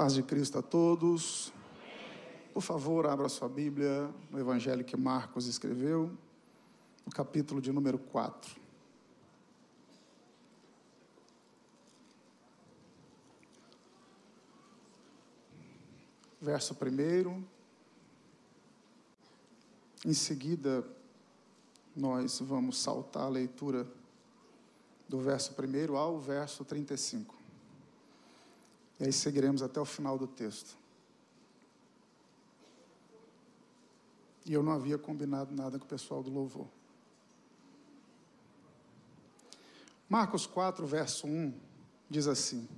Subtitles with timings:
[0.00, 1.52] Paz de Cristo a todos.
[2.54, 6.10] Por favor, abra sua Bíblia no Evangelho que Marcos escreveu,
[7.04, 8.58] no capítulo de número 4.
[16.40, 17.44] Verso 1.
[20.06, 20.82] Em seguida,
[21.94, 23.86] nós vamos saltar a leitura
[25.06, 27.39] do verso 1 ao verso 35.
[29.00, 30.76] E aí seguiremos até o final do texto.
[34.44, 36.66] E eu não havia combinado nada com o pessoal do louvor.
[40.08, 41.54] Marcos 4, verso 1
[42.10, 42.68] diz assim: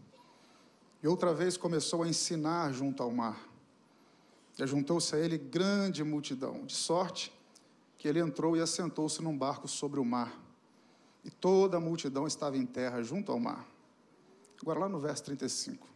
[1.02, 3.48] E outra vez começou a ensinar junto ao mar.
[4.58, 7.32] E juntou-se a ele grande multidão, de sorte
[7.98, 10.38] que ele entrou e assentou-se num barco sobre o mar.
[11.24, 13.66] E toda a multidão estava em terra junto ao mar.
[14.60, 15.91] Agora, lá no verso 35.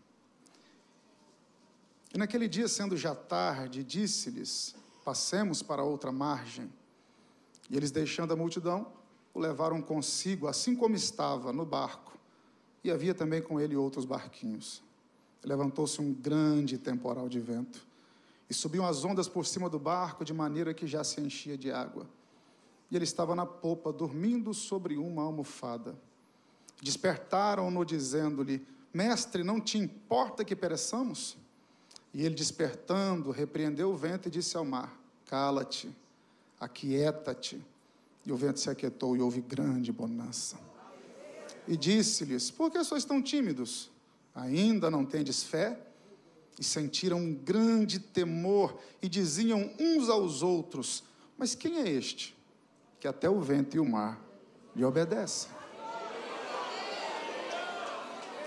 [2.15, 6.73] E naquele dia, sendo já tarde, disse-lhes: Passemos para outra margem.
[7.69, 8.93] E eles, deixando a multidão,
[9.35, 12.17] o levaram consigo, assim como estava no barco.
[12.83, 14.83] E havia também com ele outros barquinhos.
[15.45, 17.87] Levantou-se um grande temporal de vento,
[18.49, 21.71] e subiam as ondas por cima do barco, de maneira que já se enchia de
[21.71, 22.07] água.
[22.91, 25.97] E ele estava na popa, dormindo sobre uma almofada.
[26.81, 31.37] Despertaram-no, dizendo-lhe: Mestre, não te importa que pereçamos?
[32.17, 35.95] E ele, despertando, repreendeu o vento e disse ao mar: Cala-te,
[36.59, 37.63] aquieta-te.
[38.25, 40.57] E o vento se aquietou e houve grande bonança.
[41.69, 43.91] E disse-lhes: Por que sois tão tímidos?
[44.35, 45.79] Ainda não tendes fé?
[46.59, 51.05] E sentiram um grande temor e diziam uns aos outros:
[51.37, 52.35] Mas quem é este?
[52.99, 54.19] Que até o vento e o mar
[54.75, 55.51] lhe obedecem.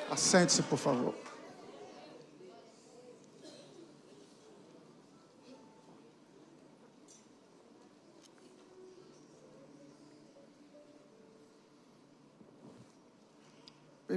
[0.09, 1.28] Assente-se, por favor.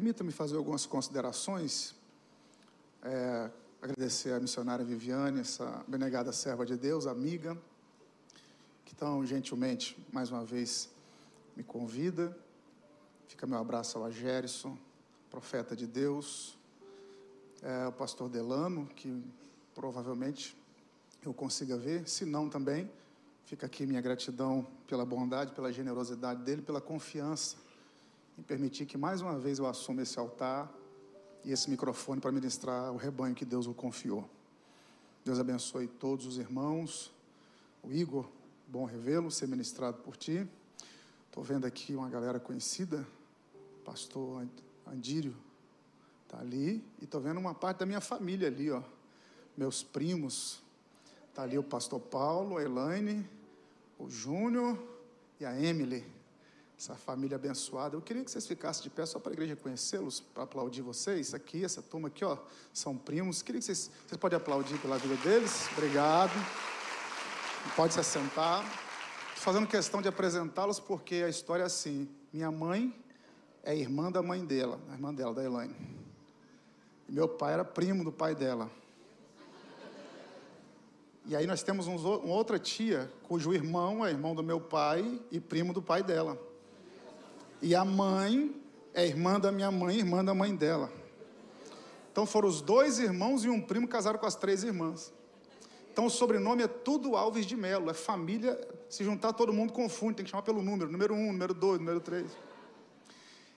[0.02, 1.94] Permita-me fazer algumas considerações.
[3.04, 3.48] É,
[3.80, 7.56] agradecer à missionária Viviane, essa benegada serva de Deus, amiga,
[8.84, 10.90] que tão gentilmente, mais uma vez,
[11.56, 12.36] me convida.
[13.28, 14.76] Fica meu abraço ao Agérison,
[15.30, 16.58] profeta de Deus,
[17.62, 19.22] é, o pastor Delano, que
[19.72, 20.56] provavelmente
[21.24, 22.90] eu consiga ver, se não também,
[23.44, 27.56] fica aqui minha gratidão pela bondade, pela generosidade dele, pela confiança
[28.38, 30.72] em permitir que mais uma vez eu assuma esse altar
[31.44, 34.28] e esse microfone para ministrar o rebanho que Deus o confiou.
[35.24, 37.12] Deus abençoe todos os irmãos.
[37.82, 38.28] O Igor,
[38.66, 40.46] bom revê-lo, ser ministrado por ti.
[41.26, 43.06] Estou vendo aqui uma galera conhecida,
[43.84, 44.46] pastor
[44.86, 45.34] Andírio
[46.24, 48.82] está ali, e estou vendo uma parte da minha família ali, ó.
[49.56, 50.62] Meus primos.
[51.28, 53.26] Está ali o pastor Paulo, a Elaine,
[53.98, 54.78] o Júnior
[55.40, 56.04] e a Emily
[56.78, 57.96] essa família abençoada.
[57.96, 61.32] Eu queria que vocês ficassem de pé só para a igreja conhecê-los, para aplaudir vocês.
[61.32, 62.36] Aqui, essa turma aqui, ó,
[62.72, 63.40] são primos.
[63.42, 65.68] Queria que vocês, vocês podem aplaudir pela vida deles.
[65.72, 66.32] Obrigado.
[67.76, 68.64] Pode se assentar.
[69.28, 72.08] Estou fazendo questão de apresentá-los porque a história é assim.
[72.32, 72.94] Minha mãe
[73.62, 75.74] é irmã da mãe dela, a irmã dela, da Elaine.
[77.08, 78.70] E meu pai era primo do pai dela.
[81.24, 85.38] E aí nós temos uma outra tia, cujo irmão é irmão do meu pai e
[85.38, 86.36] primo do pai dela.
[87.62, 88.54] E a mãe
[88.92, 90.92] é irmã da minha mãe, irmã da mãe dela.
[92.10, 95.14] Então foram os dois irmãos e um primo casaram com as três irmãs.
[95.92, 98.60] Então o sobrenome é tudo Alves de Melo, é família.
[98.88, 102.00] Se juntar todo mundo confunde, tem que chamar pelo número, número um, número dois, número
[102.00, 102.30] três.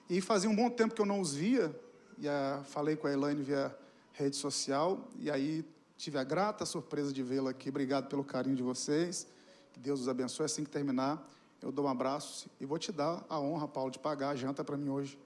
[0.09, 1.75] E fazia um bom tempo que eu não os via,
[2.17, 3.75] e a, falei com a Elaine via
[4.13, 5.65] rede social, e aí
[5.97, 7.69] tive a grata surpresa de vê-la aqui.
[7.69, 9.27] Obrigado pelo carinho de vocês.
[9.73, 10.45] Que Deus os abençoe.
[10.45, 11.27] Assim que terminar,
[11.61, 14.63] eu dou um abraço e vou te dar a honra, Paulo, de pagar a janta
[14.63, 15.17] para mim hoje.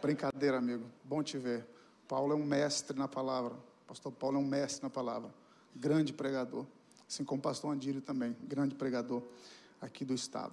[0.00, 0.84] Brincadeira, amigo.
[1.02, 1.66] Bom te ver.
[2.06, 3.54] Paulo é um mestre na palavra.
[3.86, 5.32] Pastor Paulo é um mestre na palavra.
[5.74, 6.66] Grande pregador.
[7.08, 9.22] Assim como o pastor Andírio também, grande pregador
[9.80, 10.52] aqui do estado.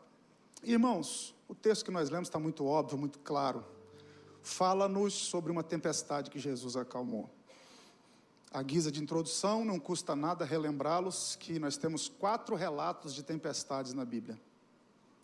[0.64, 3.64] Irmãos, o texto que nós lemos está muito óbvio, muito claro.
[4.42, 7.30] Fala-nos sobre uma tempestade que Jesus acalmou.
[8.52, 13.94] A guisa de introdução, não custa nada relembrá-los que nós temos quatro relatos de tempestades
[13.94, 14.40] na Bíblia: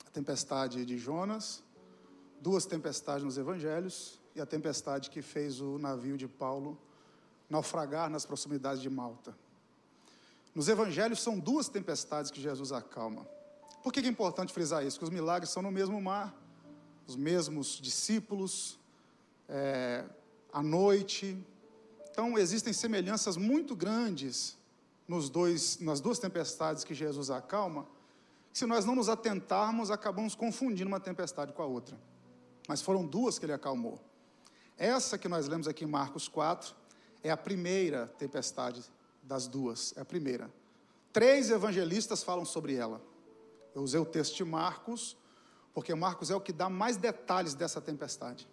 [0.05, 1.63] a tempestade de Jonas,
[2.41, 6.77] duas tempestades nos Evangelhos e a tempestade que fez o navio de Paulo
[7.49, 9.35] naufragar nas proximidades de Malta.
[10.55, 13.25] Nos Evangelhos são duas tempestades que Jesus acalma.
[13.83, 14.97] Por que é importante frisar isso?
[14.97, 16.35] Porque os milagres são no mesmo mar,
[17.07, 18.79] os mesmos discípulos,
[19.49, 20.05] é,
[20.53, 21.37] à noite,
[22.11, 24.57] Então, existem semelhanças muito grandes
[25.07, 27.87] nos dois, nas duas tempestades que Jesus acalma,
[28.51, 31.97] que se nós não nos atentarmos, acabamos confundindo uma tempestade com a outra.
[32.67, 33.99] Mas foram duas que ele acalmou.
[34.77, 36.75] Essa que nós lemos aqui em Marcos 4
[37.23, 38.83] é a primeira tempestade
[39.23, 40.51] das duas, é a primeira.
[41.13, 43.01] Três evangelistas falam sobre ela.
[43.73, 45.15] Eu usei o texto de Marcos,
[45.73, 48.47] porque Marcos é o que dá mais detalhes dessa tempestade.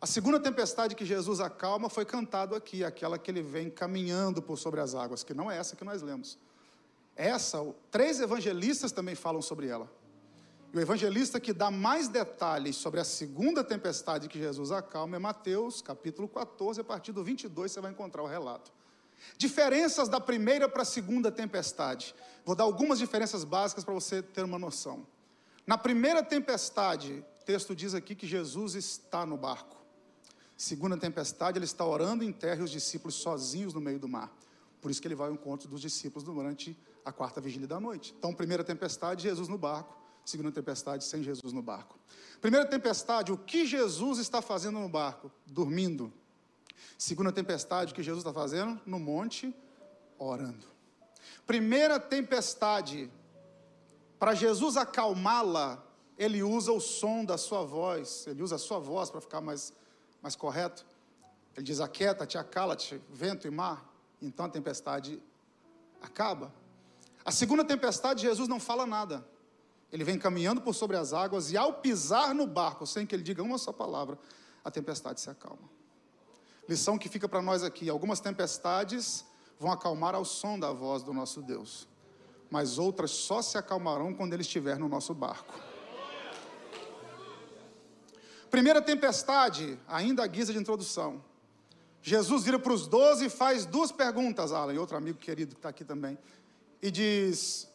[0.00, 4.56] A segunda tempestade que Jesus acalma foi cantado aqui, aquela que ele vem caminhando por
[4.56, 6.38] sobre as águas, que não é essa que nós lemos.
[7.14, 7.58] Essa,
[7.90, 9.90] três evangelistas também falam sobre ela.
[10.72, 15.18] E o evangelista que dá mais detalhes sobre a segunda tempestade que Jesus acalma é
[15.18, 18.72] Mateus, capítulo 14, a partir do 22 você vai encontrar o relato.
[19.36, 22.14] Diferenças da primeira para a segunda tempestade.
[22.42, 25.06] Vou dar algumas diferenças básicas para você ter uma noção.
[25.66, 29.76] Na primeira tempestade, o texto diz aqui que Jesus está no barco.
[30.60, 34.30] Segunda tempestade, ele está orando em terra e os discípulos sozinhos no meio do mar.
[34.78, 38.14] Por isso que ele vai ao encontro dos discípulos durante a quarta vigília da noite.
[38.18, 39.96] Então, primeira tempestade, Jesus no barco.
[40.22, 41.98] Segunda tempestade, sem Jesus no barco.
[42.42, 45.32] Primeira tempestade, o que Jesus está fazendo no barco?
[45.46, 46.12] Dormindo.
[46.98, 48.78] Segunda tempestade, o que Jesus está fazendo?
[48.84, 49.56] No monte,
[50.18, 50.66] orando.
[51.46, 53.10] Primeira tempestade,
[54.18, 55.82] para Jesus acalmá-la,
[56.18, 59.72] ele usa o som da sua voz, ele usa a sua voz para ficar mais
[60.22, 60.84] mais correto?
[61.56, 63.86] Ele diz: Aquieta-te, acala-te, vento e mar.
[64.20, 65.20] Então a tempestade
[66.00, 66.52] acaba.
[67.24, 69.26] A segunda tempestade, Jesus não fala nada.
[69.92, 73.22] Ele vem caminhando por sobre as águas e, ao pisar no barco, sem que ele
[73.22, 74.18] diga uma só palavra,
[74.64, 75.68] a tempestade se acalma.
[76.68, 79.24] Lição que fica para nós aqui: algumas tempestades
[79.58, 81.88] vão acalmar ao som da voz do nosso Deus,
[82.50, 85.69] mas outras só se acalmarão quando ele estiver no nosso barco.
[88.50, 91.22] Primeira tempestade, ainda a guisa de introdução.
[92.02, 95.58] Jesus vira para os doze e faz duas perguntas, Alan, e outro amigo querido que
[95.58, 96.18] está aqui também,
[96.82, 97.68] e diz: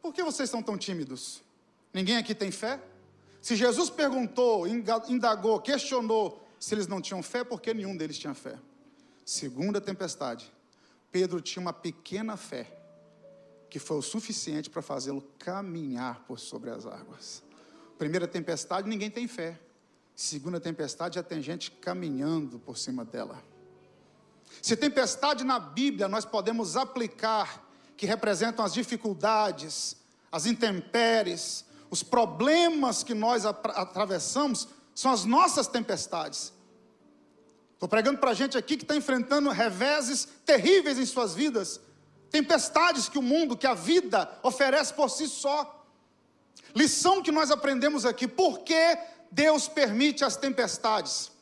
[0.00, 1.42] Por que vocês estão tão tímidos?
[1.92, 2.80] Ninguém aqui tem fé?
[3.42, 8.56] Se Jesus perguntou, indagou, questionou se eles não tinham fé, porque nenhum deles tinha fé.
[9.24, 10.52] Segunda tempestade,
[11.10, 12.72] Pedro tinha uma pequena fé,
[13.68, 17.42] que foi o suficiente para fazê-lo caminhar por sobre as águas.
[17.98, 19.58] Primeira tempestade, ninguém tem fé.
[20.14, 23.42] Segunda tempestade, já tem gente caminhando por cima dela.
[24.60, 29.96] Se tempestade na Bíblia nós podemos aplicar, que representam as dificuldades,
[30.30, 36.52] as intempéries, os problemas que nós atravessamos, são as nossas tempestades.
[37.74, 41.80] Estou pregando para gente aqui que está enfrentando reveses terríveis em suas vidas,
[42.30, 45.84] tempestades que o mundo, que a vida oferece por si só.
[46.74, 48.98] Lição que nós aprendemos aqui: por que
[49.32, 51.32] Deus permite as tempestades.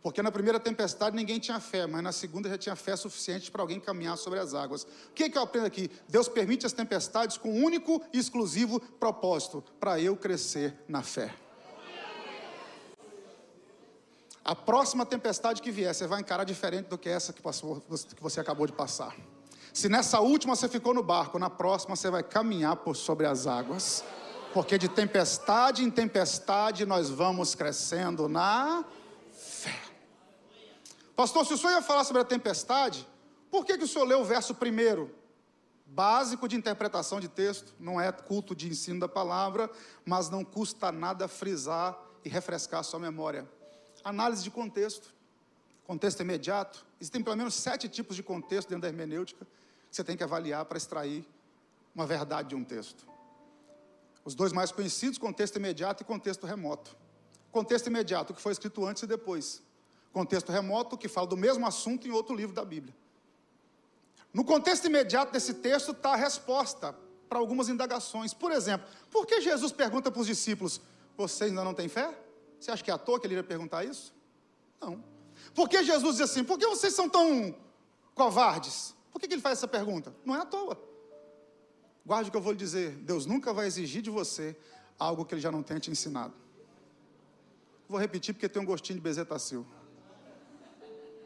[0.00, 3.60] Porque na primeira tempestade ninguém tinha fé, mas na segunda já tinha fé suficiente para
[3.60, 4.84] alguém caminhar sobre as águas.
[4.84, 5.90] O que, é que eu aprendo aqui?
[6.08, 11.34] Deus permite as tempestades com um único e exclusivo propósito: para eu crescer na fé.
[14.44, 18.22] A próxima tempestade que vier, você vai encarar diferente do que essa que, passou, que
[18.22, 19.14] você acabou de passar.
[19.74, 23.48] Se nessa última você ficou no barco, na próxima você vai caminhar por sobre as
[23.48, 24.04] águas
[24.52, 28.84] porque de tempestade em tempestade nós vamos crescendo na
[29.32, 29.80] fé.
[31.14, 33.06] Pastor, se o senhor ia falar sobre a tempestade,
[33.50, 35.14] por que, que o senhor leu o verso primeiro?
[35.86, 39.70] Básico de interpretação de texto, não é culto de ensino da palavra,
[40.04, 43.48] mas não custa nada frisar e refrescar a sua memória.
[44.04, 45.14] Análise de contexto,
[45.86, 46.84] contexto imediato.
[47.00, 49.46] Existem pelo menos sete tipos de contexto dentro da hermenêutica
[49.90, 51.26] que você tem que avaliar para extrair
[51.94, 53.07] uma verdade de um texto.
[54.28, 56.94] Os dois mais conhecidos, contexto imediato e contexto remoto.
[57.50, 59.62] Contexto imediato, que foi escrito antes e depois.
[60.12, 62.94] Contexto remoto, que fala do mesmo assunto em outro livro da Bíblia.
[64.30, 66.94] No contexto imediato desse texto está a resposta
[67.26, 68.34] para algumas indagações.
[68.34, 70.78] Por exemplo, por que Jesus pergunta para os discípulos:
[71.16, 72.14] Vocês ainda não têm fé?
[72.60, 74.14] Você acha que é à toa que ele ia perguntar isso?
[74.78, 75.02] Não.
[75.54, 77.56] Por que Jesus diz assim: Por que vocês são tão
[78.14, 78.94] covardes?
[79.10, 80.14] Por que ele faz essa pergunta?
[80.22, 80.78] Não é à toa.
[82.08, 84.56] Guarde o que eu vou lhe dizer: Deus nunca vai exigir de você
[84.98, 86.32] algo que Ele já não tenha te ensinado.
[87.86, 89.66] Vou repetir porque tem um gostinho de bezetacil.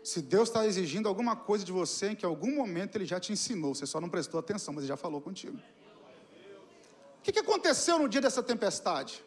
[0.02, 3.20] Se Deus está exigindo alguma coisa de você em que em algum momento Ele já
[3.20, 5.56] te ensinou, você só não prestou atenção, mas Ele já falou contigo.
[5.56, 9.24] O que, que aconteceu no dia dessa tempestade?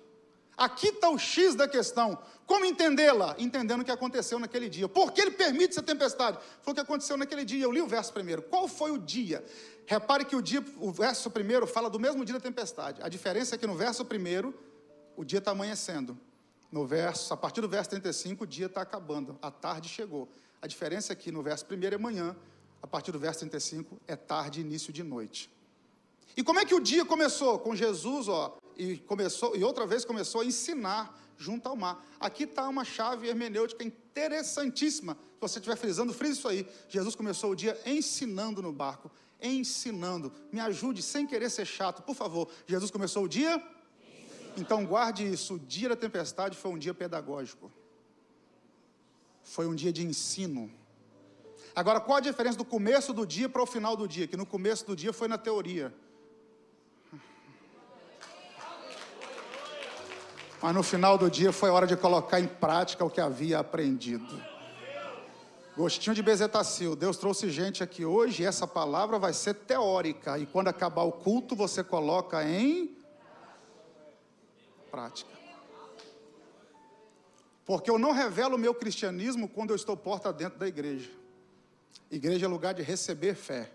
[0.58, 2.18] Aqui está o X da questão.
[2.46, 3.36] Como entendê-la?
[3.38, 4.88] Entendendo o que aconteceu naquele dia.
[4.88, 6.38] Por que ele permite essa tempestade?
[6.62, 7.64] Foi o que aconteceu naquele dia.
[7.64, 8.42] Eu li o verso primeiro.
[8.42, 9.44] Qual foi o dia?
[9.86, 13.02] Repare que o dia, o verso primeiro fala do mesmo dia da tempestade.
[13.02, 14.54] A diferença é que no verso primeiro,
[15.18, 16.18] o dia está amanhecendo.
[16.72, 19.38] No verso, a partir do verso 35, o dia está acabando.
[19.42, 20.30] A tarde chegou.
[20.62, 22.36] A diferença é que no verso 1 é manhã,
[22.82, 25.50] a partir do verso 35 é tarde, início de noite.
[26.36, 27.60] E como é que o dia começou?
[27.60, 32.06] Com Jesus, ó, e começou, e outra vez começou a ensinar junto ao mar.
[32.20, 35.14] Aqui está uma chave hermenêutica interessantíssima.
[35.14, 36.68] Se você estiver frisando, frise isso aí.
[36.88, 39.12] Jesus começou o dia ensinando no barco.
[39.42, 40.32] Ensinando.
[40.52, 42.50] Me ajude sem querer ser chato, por favor.
[42.66, 43.62] Jesus começou o dia?
[44.58, 45.56] Então guarde isso.
[45.56, 47.72] O dia da tempestade foi um dia pedagógico.
[49.44, 50.72] Foi um dia de ensino.
[51.76, 54.26] Agora, qual a diferença do começo do dia para o final do dia?
[54.28, 55.94] Que no começo do dia foi na teoria.
[60.66, 64.42] Mas no final do dia foi hora de colocar em prática o que havia aprendido.
[65.78, 66.96] Gostinho de bezetacil.
[66.96, 70.40] Deus trouxe gente aqui hoje e essa palavra vai ser teórica.
[70.40, 72.98] E quando acabar o culto, você coloca em
[74.90, 75.30] prática.
[77.64, 81.12] Porque eu não revelo o meu cristianismo quando eu estou porta dentro da igreja.
[82.10, 83.72] Igreja é lugar de receber fé.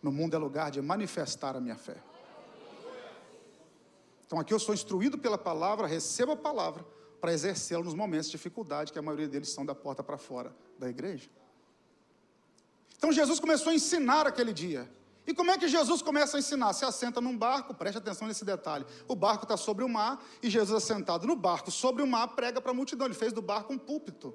[0.00, 1.96] No mundo é lugar de manifestar a minha fé.
[4.28, 6.84] Então aqui eu sou instruído pela palavra, recebo a palavra
[7.18, 10.54] para exercê-la nos momentos de dificuldade, que a maioria deles são da porta para fora
[10.78, 11.30] da igreja.
[12.98, 14.86] Então Jesus começou a ensinar aquele dia.
[15.26, 16.74] E como é que Jesus começa a ensinar?
[16.74, 18.84] Se assenta num barco, preste atenção nesse detalhe.
[19.06, 22.60] O barco está sobre o mar e Jesus, assentado no barco sobre o mar, prega
[22.60, 23.06] para a multidão.
[23.06, 24.34] Ele fez do barco um púlpito.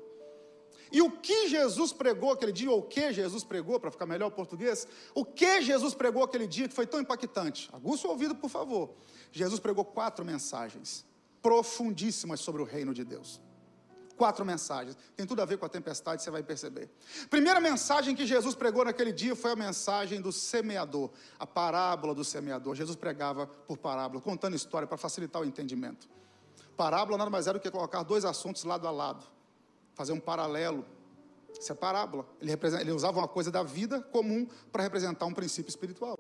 [0.94, 4.28] E o que Jesus pregou aquele dia, ou o que Jesus pregou, para ficar melhor
[4.28, 7.68] o português, o que Jesus pregou aquele dia que foi tão impactante?
[7.74, 8.94] Aguça o ouvido, por favor.
[9.32, 11.04] Jesus pregou quatro mensagens
[11.42, 13.42] profundíssimas sobre o reino de Deus.
[14.16, 14.96] Quatro mensagens.
[15.16, 16.92] Tem tudo a ver com a tempestade, você vai perceber.
[17.28, 21.10] Primeira mensagem que Jesus pregou naquele dia foi a mensagem do semeador,
[21.40, 22.76] a parábola do semeador.
[22.76, 26.08] Jesus pregava por parábola, contando história para facilitar o entendimento.
[26.78, 29.26] Parábola nada mais era do que colocar dois assuntos lado a lado,
[29.94, 30.86] fazer um paralelo.
[31.60, 32.26] Isso é parábola.
[32.42, 36.18] Ele, ele usava uma coisa da vida comum para representar um princípio espiritual.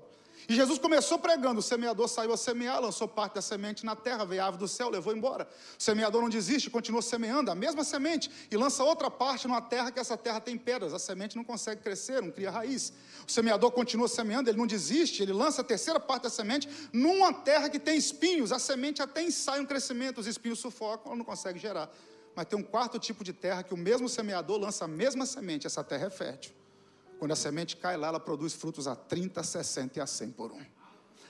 [0.48, 4.26] E Jesus começou pregando: o semeador saiu a semear, lançou parte da semente na terra,
[4.26, 5.48] veio a ave do céu, levou embora.
[5.80, 9.92] O semeador não desiste, continua semeando a mesma semente e lança outra parte numa terra
[9.92, 12.92] que essa terra tem pedras, a semente não consegue crescer, não cria raiz.
[13.28, 17.34] O semeador continua semeando, ele não desiste, ele lança a terceira parte da semente numa
[17.34, 21.26] terra que tem espinhos, a semente até ensaia um crescimento, os espinhos sufocam, ela não
[21.26, 21.90] consegue gerar.
[22.36, 25.68] Mas tem um quarto tipo de terra que o mesmo semeador lança a mesma semente,
[25.68, 26.52] essa terra é fértil.
[27.20, 30.52] Quando a semente cai lá, ela produz frutos a 30, 60 e a 100 por
[30.52, 30.62] um.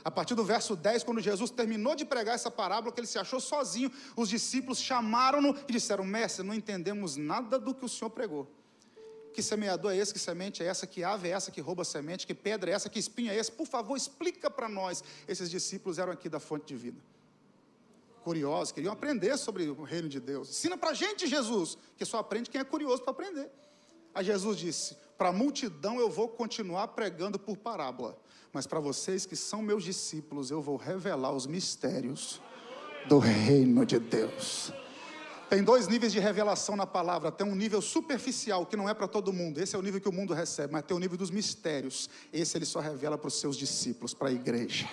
[0.03, 3.17] A partir do verso 10, quando Jesus terminou de pregar essa parábola, que ele se
[3.17, 8.10] achou sozinho, os discípulos chamaram-no e disseram: Mestre, não entendemos nada do que o Senhor
[8.10, 8.50] pregou.
[9.33, 10.13] Que semeador é esse?
[10.13, 10.86] Que semente é essa?
[10.86, 12.27] Que ave é essa que rouba semente?
[12.27, 12.89] Que pedra é essa?
[12.89, 13.51] Que espinha é essa?
[13.51, 15.03] Por favor, explica para nós.
[15.27, 17.01] Esses discípulos eram aqui da fonte de vida.
[18.24, 20.50] Curiosos, queriam aprender sobre o reino de Deus.
[20.50, 23.51] Ensina para a gente, Jesus, que só aprende quem é curioso para aprender.
[24.13, 28.18] Aí Jesus disse: Para a multidão eu vou continuar pregando por parábola,
[28.53, 32.42] mas para vocês que são meus discípulos, eu vou revelar os mistérios
[33.08, 34.72] do reino de Deus.
[35.50, 37.32] Tem dois níveis de revelação na palavra.
[37.32, 39.60] Tem um nível superficial, que não é para todo mundo.
[39.60, 40.74] Esse é o nível que o mundo recebe.
[40.74, 42.10] Mas tem o nível dos mistérios.
[42.32, 44.89] Esse ele só revela para os seus discípulos, para a igreja.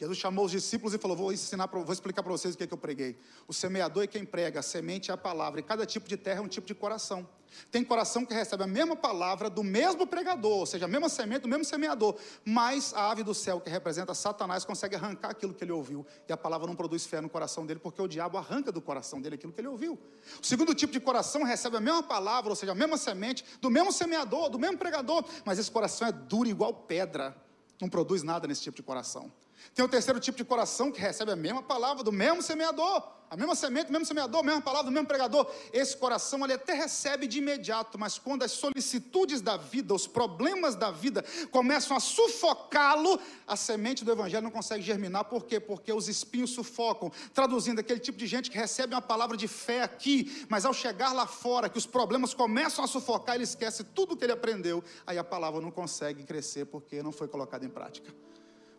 [0.00, 2.66] Jesus chamou os discípulos e falou: Vou ensinar, vou explicar para vocês o que, é
[2.66, 3.18] que eu preguei.
[3.46, 6.38] O semeador é quem prega, a semente é a palavra, e cada tipo de terra
[6.38, 7.28] é um tipo de coração.
[7.70, 11.42] Tem coração que recebe a mesma palavra do mesmo pregador, ou seja, a mesma semente
[11.42, 12.16] do mesmo semeador,
[12.46, 16.32] mas a ave do céu, que representa Satanás, consegue arrancar aquilo que ele ouviu, e
[16.32, 19.34] a palavra não produz fé no coração dele, porque o diabo arranca do coração dele
[19.34, 19.98] aquilo que ele ouviu.
[20.42, 23.68] O segundo tipo de coração recebe a mesma palavra, ou seja, a mesma semente, do
[23.68, 27.36] mesmo semeador, do mesmo pregador, mas esse coração é duro igual pedra,
[27.78, 29.30] não produz nada nesse tipo de coração.
[29.74, 33.36] Tem o terceiro tipo de coração que recebe a mesma palavra do mesmo semeador, a
[33.36, 35.48] mesma semente, o mesmo semeador, a mesma palavra do mesmo pregador.
[35.72, 40.74] Esse coração ele até recebe de imediato, mas quando as solicitudes da vida, os problemas
[40.74, 45.26] da vida começam a sufocá-lo, a semente do evangelho não consegue germinar.
[45.26, 45.60] Por quê?
[45.60, 47.12] Porque os espinhos sufocam.
[47.32, 51.12] Traduzindo, aquele tipo de gente que recebe uma palavra de fé aqui, mas ao chegar
[51.12, 55.18] lá fora, que os problemas começam a sufocar, ele esquece tudo que ele aprendeu, aí
[55.18, 58.12] a palavra não consegue crescer porque não foi colocada em prática.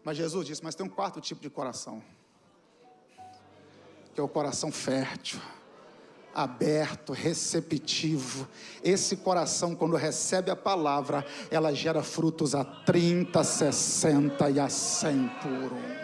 [0.04, 2.02] Mas Jesus disse: Mas tem um quarto tipo de coração,
[4.14, 5.40] que é o coração fértil,
[6.34, 8.48] aberto, receptivo.
[8.84, 15.28] Esse coração, quando recebe a palavra, ela gera frutos a 30, 60 e a 100
[15.42, 16.02] por um.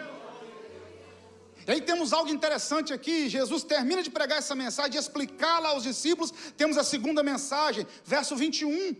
[1.66, 3.28] E aí temos algo interessante aqui.
[3.28, 6.32] Jesus termina de pregar essa mensagem, de explicá-la aos discípulos.
[6.56, 8.96] Temos a segunda mensagem, verso 21.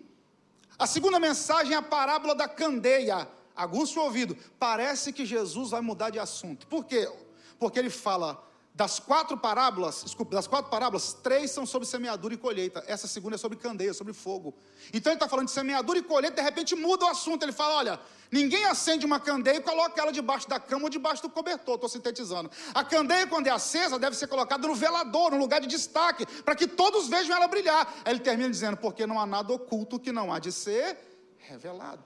[0.78, 3.26] A segunda mensagem é a parábola da candeia
[3.58, 6.66] aguça o ouvido, parece que Jesus vai mudar de assunto.
[6.66, 7.10] Por quê?
[7.58, 8.30] Porque ele fala
[8.78, 12.84] Das quatro parábolas, desculpa, das quatro parábolas, três são sobre semeadura e colheita.
[12.86, 14.54] Essa segunda é sobre candeia, sobre fogo.
[14.94, 17.42] Então ele está falando de semeadura e colheita, de repente muda o assunto.
[17.42, 18.00] Ele fala: olha,
[18.30, 21.74] ninguém acende uma candeia e coloca ela debaixo da cama ou debaixo do cobertor.
[21.74, 22.52] Estou sintetizando.
[22.72, 26.54] A candeia, quando é acesa, deve ser colocada no velador, no lugar de destaque, para
[26.54, 27.84] que todos vejam ela brilhar.
[28.04, 30.96] Aí ele termina dizendo: porque não há nada oculto que não há de ser
[31.38, 32.04] revelado.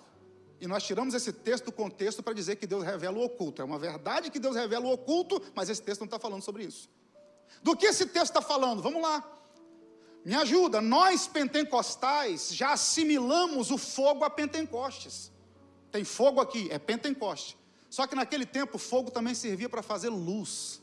[0.62, 3.60] E nós tiramos esse texto do contexto para dizer que Deus revela o oculto.
[3.60, 6.62] É uma verdade que Deus revela o oculto, mas esse texto não está falando sobre
[6.62, 6.88] isso.
[7.64, 8.80] Do que esse texto está falando?
[8.80, 9.28] Vamos lá.
[10.24, 10.80] Me ajuda.
[10.80, 15.32] Nós pentecostais já assimilamos o fogo a Pentecostes.
[15.90, 17.58] Tem fogo aqui, é Pentecoste.
[17.90, 20.80] Só que naquele tempo, fogo também servia para fazer luz.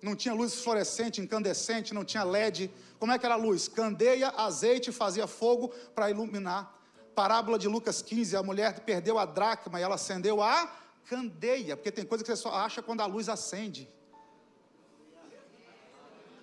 [0.00, 2.70] Não tinha luz fluorescente, incandescente, não tinha LED.
[2.98, 3.68] Como é que era a luz?
[3.68, 6.74] Candeia, azeite, fazia fogo para iluminar
[7.14, 10.70] parábola de Lucas 15, a mulher perdeu a dracma e ela acendeu a
[11.06, 13.88] candeia, porque tem coisa que você só acha quando a luz acende.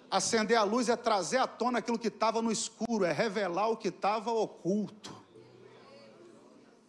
[0.10, 3.78] Acender a luz é trazer à tona aquilo que estava no escuro, é revelar o
[3.78, 5.22] que estava oculto.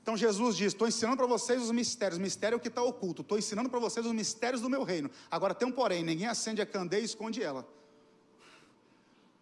[0.03, 2.19] Então Jesus diz: Estou ensinando para vocês os mistérios.
[2.19, 3.23] Mistério é o que está oculto.
[3.23, 5.09] Estou ensinando para vocês os mistérios do meu reino.
[5.31, 7.65] Agora tem um porém: ninguém acende a candeia e esconde ela.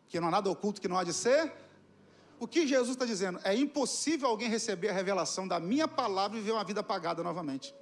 [0.08, 1.50] Que não há nada oculto que não há de ser
[2.40, 3.38] o que Jesus está dizendo?
[3.44, 7.74] É impossível alguém receber a revelação da minha palavra e viver uma vida apagada novamente.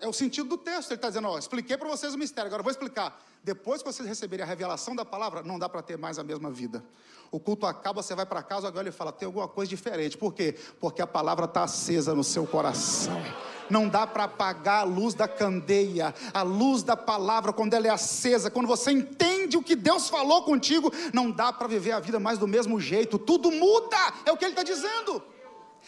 [0.00, 0.90] É o sentido do texto.
[0.90, 3.24] Ele está dizendo: ó, expliquei para vocês o mistério, agora vou explicar.
[3.44, 6.50] Depois que vocês receberem a revelação da palavra, não dá para ter mais a mesma
[6.50, 6.82] vida.
[7.30, 10.16] O culto acaba, você vai para casa, agora ele fala: tem alguma coisa diferente.
[10.16, 10.56] Por quê?
[10.80, 13.22] Porque a palavra está acesa no seu coração
[13.70, 17.90] não dá para apagar a luz da candeia, a luz da palavra, quando ela é
[17.90, 22.20] acesa, quando você entende o que Deus falou contigo, não dá para viver a vida
[22.20, 25.22] mais do mesmo jeito, tudo muda, é o que ele está dizendo.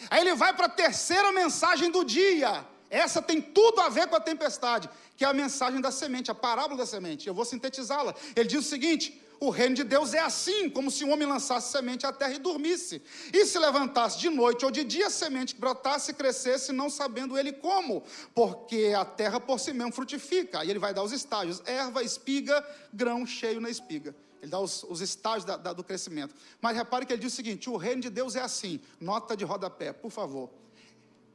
[0.09, 4.15] Aí ele vai para a terceira mensagem do dia, essa tem tudo a ver com
[4.15, 7.27] a tempestade, que é a mensagem da semente, a parábola da semente.
[7.27, 8.15] Eu vou sintetizá-la.
[8.35, 11.71] Ele diz o seguinte: o reino de Deus é assim, como se um homem lançasse
[11.71, 13.01] semente à terra e dormisse.
[13.31, 17.37] E se levantasse de noite ou de dia, a semente brotasse e crescesse, não sabendo
[17.37, 20.59] ele como, porque a terra por si mesmo frutifica.
[20.59, 24.15] Aí ele vai dar os estágios: erva, espiga, grão cheio na espiga.
[24.41, 26.33] Ele dá os, os estágios da, da, do crescimento.
[26.61, 28.79] Mas repare que ele diz o seguinte: o reino de Deus é assim.
[28.99, 30.49] Nota de rodapé, por favor.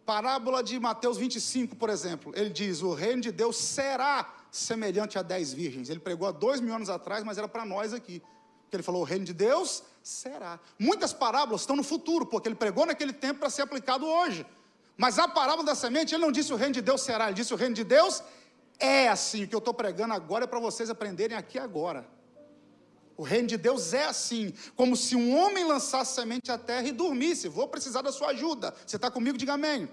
[0.04, 2.32] Parábola de Mateus 25, por exemplo.
[2.34, 5.88] Ele diz: o reino de Deus será semelhante a dez virgens.
[5.88, 8.22] Ele pregou há dois mil anos atrás, mas era para nós aqui.
[8.62, 10.58] Porque ele falou: o reino de Deus será.
[10.78, 14.44] Muitas parábolas estão no futuro, porque ele pregou naquele tempo para ser aplicado hoje.
[14.96, 17.54] Mas a parábola da semente, ele não disse o reino de Deus será, ele disse
[17.54, 18.22] o reino de Deus
[18.78, 19.44] é assim.
[19.44, 22.06] O que eu estou pregando agora é para vocês aprenderem aqui agora.
[23.16, 26.92] O reino de Deus é assim, como se um homem lançasse semente à terra e
[26.92, 27.48] dormisse.
[27.48, 28.75] Vou precisar da sua ajuda.
[28.87, 29.37] Você está comigo?
[29.37, 29.75] Diga amém.
[29.75, 29.88] amém.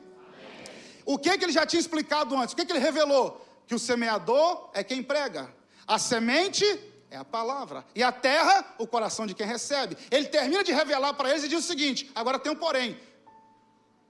[1.06, 2.54] O que, que ele já tinha explicado antes?
[2.54, 3.46] O que, que ele revelou?
[3.70, 5.54] que o semeador é quem prega,
[5.86, 6.66] a semente
[7.12, 9.96] é a palavra, e a terra, o coração de quem recebe.
[10.10, 13.00] Ele termina de revelar para eles e diz o seguinte: agora tem um porém.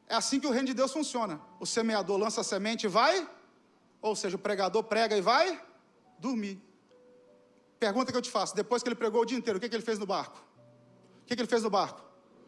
[0.08, 1.42] É assim que o reino de Deus funciona.
[1.60, 3.28] O semeador lança a semente e vai,
[4.02, 5.62] ou seja, o pregador prega e vai
[6.18, 6.58] dormir.
[7.80, 9.76] Pergunta que eu te faço: depois que ele pregou o dia inteiro, o que, que
[9.76, 10.38] ele fez no barco?
[11.24, 12.02] O que, que ele fez no barco?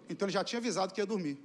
[0.09, 1.39] Então ele já tinha avisado que ia dormir.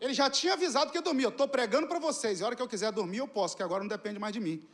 [0.00, 1.24] Ele já tinha avisado que ia dormir.
[1.24, 2.40] Eu estou pregando para vocês.
[2.40, 4.40] E a hora que eu quiser dormir, eu posso, que agora não depende mais de
[4.40, 4.66] mim.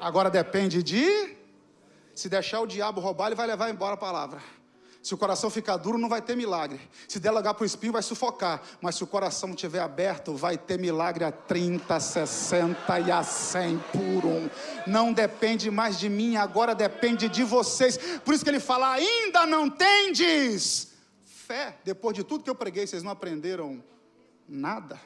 [0.00, 1.36] Agora depende de.
[2.14, 4.42] Se deixar o diabo roubar, ele vai levar embora a palavra.
[5.06, 6.80] Se o coração ficar duro, não vai ter milagre.
[7.06, 8.60] Se delegar para o espinho, vai sufocar.
[8.80, 13.78] Mas se o coração estiver aberto, vai ter milagre a 30, 60 e a 100
[13.92, 14.50] por um.
[14.84, 17.96] Não depende mais de mim, agora depende de vocês.
[18.24, 20.88] Por isso que ele fala: ainda não tendes
[21.24, 21.78] fé.
[21.84, 23.80] Depois de tudo que eu preguei, vocês não aprenderam
[24.48, 25.00] nada?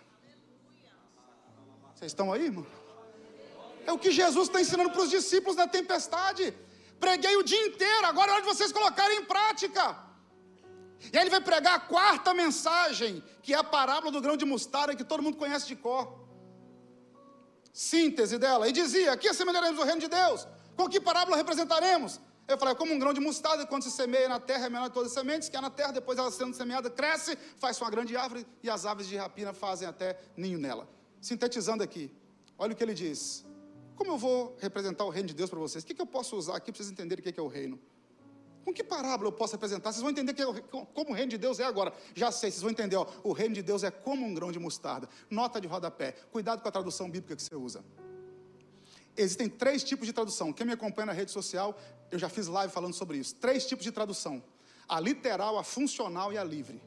[1.95, 2.67] Vocês estão aí, irmão?
[3.87, 6.55] É o que Jesus está ensinando para os discípulos na tempestade.
[7.01, 9.85] Preguei o dia inteiro, agora é hora de vocês colocarem em prática.
[11.13, 14.45] E aí ele vai pregar a quarta mensagem, que é a parábola do grão de
[14.45, 16.21] mostarda, que todo mundo conhece de cor.
[17.73, 18.69] Síntese dela.
[18.69, 20.47] E dizia: Aqui assemelharemos o reino de Deus.
[20.77, 22.21] Com que parábola representaremos?
[22.47, 24.89] Eu falei, é como um grão de mostarda, quando se semeia na terra, é menor
[24.89, 27.89] de todas as sementes, que é na terra, depois ela sendo semeada, cresce, faz uma
[27.89, 30.89] grande árvore, e as aves de rapina fazem até ninho nela.
[31.21, 32.13] Sintetizando aqui,
[32.59, 33.45] olha o que ele diz.
[34.01, 35.85] Como eu vou representar o reino de Deus para vocês?
[35.85, 37.49] O que, que eu posso usar aqui para vocês entenderem o que, que é o
[37.49, 37.79] reino?
[38.65, 39.93] Com que parábola eu posso representar?
[39.93, 41.93] Vocês vão entender que é como o reino de Deus é agora.
[42.15, 42.97] Já sei, vocês vão entender.
[42.97, 45.07] Ó, o reino de Deus é como um grão de mostarda.
[45.29, 46.13] Nota de rodapé.
[46.33, 47.85] Cuidado com a tradução bíblica que você usa.
[49.15, 50.51] Existem três tipos de tradução.
[50.51, 51.79] Quem me acompanha na rede social,
[52.11, 53.35] eu já fiz live falando sobre isso.
[53.35, 54.43] Três tipos de tradução:
[54.89, 56.81] a literal, a funcional e a livre.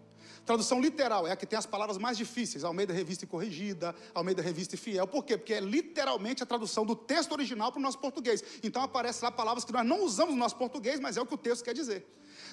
[0.46, 3.28] Tradução literal é a que tem as palavras mais difíceis, ao meio da revista e
[3.28, 5.08] corrigida, ao meio da revista e fiel.
[5.08, 5.38] Por quê?
[5.38, 8.44] Porque é literalmente a tradução do texto original para o nosso português.
[8.62, 11.34] Então aparece lá palavras que nós não usamos no nosso português, mas é o que
[11.34, 12.06] o texto quer dizer.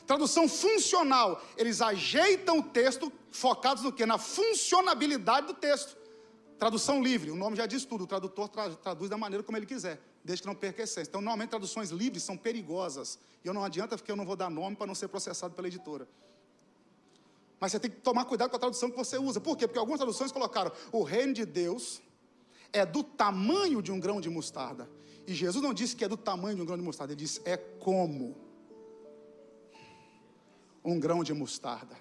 [0.07, 4.07] Tradução funcional, eles ajeitam o texto focados no quê?
[4.07, 5.96] Na funcionabilidade do texto.
[6.61, 9.66] Tradução livre, o nome já diz tudo, o tradutor tra traduz da maneira como ele
[9.66, 11.09] quiser, desde que não perca a essência.
[11.09, 13.18] Então, normalmente, traduções livres são perigosas.
[13.42, 15.66] E eu não adianta porque eu não vou dar nome para não ser processado pela
[15.66, 16.07] editora.
[17.61, 19.38] Mas você tem que tomar cuidado com a tradução que você usa.
[19.38, 19.68] Por quê?
[19.68, 22.01] Porque algumas traduções colocaram: o reino de Deus
[22.73, 24.88] é do tamanho de um grão de mostarda.
[25.27, 27.40] E Jesus não disse que é do tamanho de um grão de mostarda, ele disse
[27.44, 28.37] é como
[30.83, 31.96] um grão de mostarda.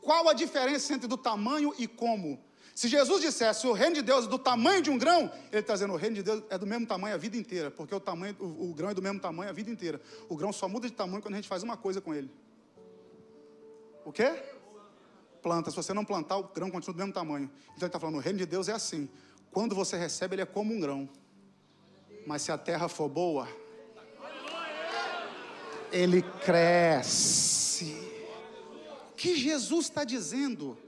[0.00, 2.42] Qual a diferença entre do tamanho e como?
[2.74, 5.74] Se Jesus dissesse o reino de Deus é do tamanho de um grão, ele está
[5.74, 8.34] dizendo o reino de Deus é do mesmo tamanho a vida inteira, porque o, tamanho,
[8.38, 10.00] o, o grão é do mesmo tamanho a vida inteira.
[10.28, 12.30] O grão só muda de tamanho quando a gente faz uma coisa com ele.
[14.08, 14.42] O quê?
[15.42, 15.70] Planta.
[15.70, 17.50] Se você não plantar, o grão continua do mesmo tamanho.
[17.64, 19.06] Então ele está falando, o reino de Deus é assim.
[19.50, 21.06] Quando você recebe, ele é como um grão.
[22.26, 23.46] Mas se a terra for boa,
[25.92, 27.94] ele cresce.
[29.14, 30.78] Que Jesus está dizendo?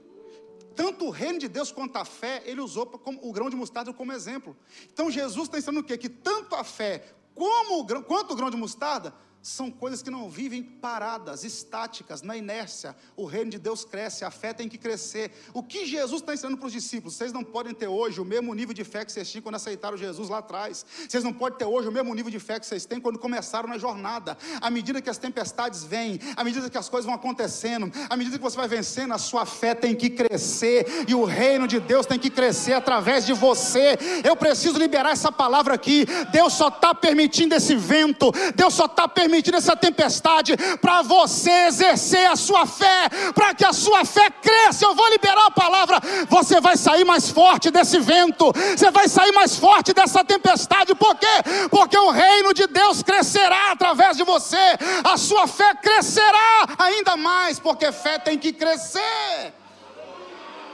[0.75, 4.11] Tanto o reino de Deus quanto a fé, ele usou o grão de mostarda como
[4.13, 4.57] exemplo.
[4.91, 5.95] Então Jesus está ensinando o quê?
[5.95, 7.05] Que tanto a fé
[7.35, 12.21] como o grão, quanto o grão de mostarda são coisas que não vivem paradas, estáticas,
[12.21, 12.95] na inércia.
[13.15, 15.31] O reino de Deus cresce, a fé tem que crescer.
[15.53, 17.15] O que Jesus está ensinando para os discípulos?
[17.15, 19.97] Vocês não podem ter hoje o mesmo nível de fé que vocês tinham quando aceitaram
[19.97, 20.85] Jesus lá atrás.
[21.09, 23.67] Vocês não podem ter hoje o mesmo nível de fé que vocês têm quando começaram
[23.67, 24.37] na jornada.
[24.61, 28.37] À medida que as tempestades vêm, à medida que as coisas vão acontecendo, à medida
[28.37, 32.05] que você vai vencendo, a sua fé tem que crescer e o reino de Deus
[32.05, 33.97] tem que crescer através de você.
[34.23, 36.05] Eu preciso liberar essa palavra aqui.
[36.31, 41.49] Deus só está permitindo esse vento, Deus só está permitindo permitindo essa tempestade para você
[41.67, 44.85] exercer a sua fé, para que a sua fé cresça.
[44.85, 45.99] Eu vou liberar a palavra.
[46.27, 50.93] Você vai sair mais forte desse vento, você vai sair mais forte dessa tempestade.
[50.93, 51.35] Por quê?
[51.69, 57.57] Porque o reino de Deus crescerá através de você, a sua fé crescerá ainda mais,
[57.57, 59.53] porque fé tem que crescer.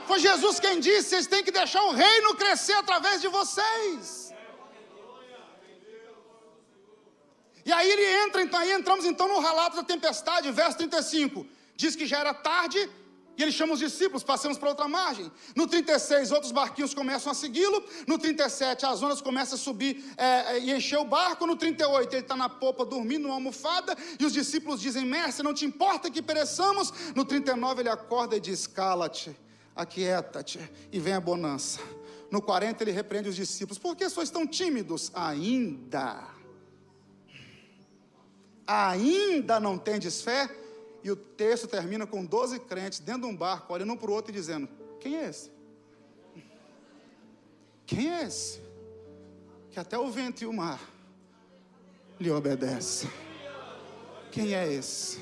[0.06, 4.27] Foi Jesus quem disse: vocês têm que deixar o reino crescer através de vocês.
[7.68, 11.46] E aí ele entra, então, aí entramos então no relato da tempestade, verso 35.
[11.76, 12.88] Diz que já era tarde
[13.36, 15.30] e ele chama os discípulos, passamos para outra margem.
[15.54, 17.84] No 36, outros barquinhos começam a segui-lo.
[18.06, 21.46] No 37, as ondas começam a subir é, e encher o barco.
[21.46, 23.94] No 38, ele está na popa dormindo numa almofada.
[24.18, 26.90] E os discípulos dizem: Mestre, não te importa que pereçamos?
[27.14, 29.38] No 39, ele acorda e diz: Cala-te,
[29.76, 30.58] aquieta-te
[30.90, 31.80] e vem a bonança.
[32.30, 35.12] No 40, ele repreende os discípulos: Por que sois tão tímidos?
[35.14, 36.37] Ainda
[38.68, 40.54] ainda não tendes fé?
[41.02, 44.14] E o texto termina com 12 crentes dentro de um barco, olhando um para o
[44.14, 44.68] outro e dizendo:
[45.00, 45.50] Quem é esse?
[47.86, 48.60] Quem é esse?
[49.70, 50.80] Que até o vento e o mar
[52.20, 53.10] lhe obedecem.
[54.30, 55.18] Quem é esse?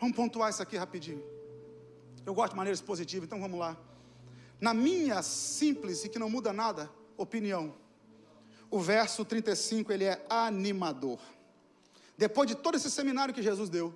[0.00, 1.22] Vamos pontuar isso aqui rapidinho.
[2.24, 3.76] Eu gosto de maneiras positivas, então vamos lá.
[4.60, 7.74] Na minha simples e que não muda nada opinião,
[8.70, 11.18] o verso 35 ele é animador.
[12.24, 13.92] Depois de todo esse seminário que Jesus deu,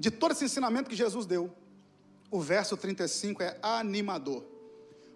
[0.00, 1.44] de todo esse ensinamento que Jesus deu,
[2.28, 4.42] o verso 35 é animador.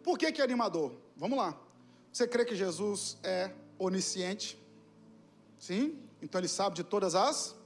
[0.04, 0.92] Por que, que é animador?
[1.16, 1.58] Vamos lá.
[2.12, 4.56] Você crê que Jesus é onisciente?
[5.58, 5.98] Sim?
[6.22, 7.56] Então ele sabe de todas as.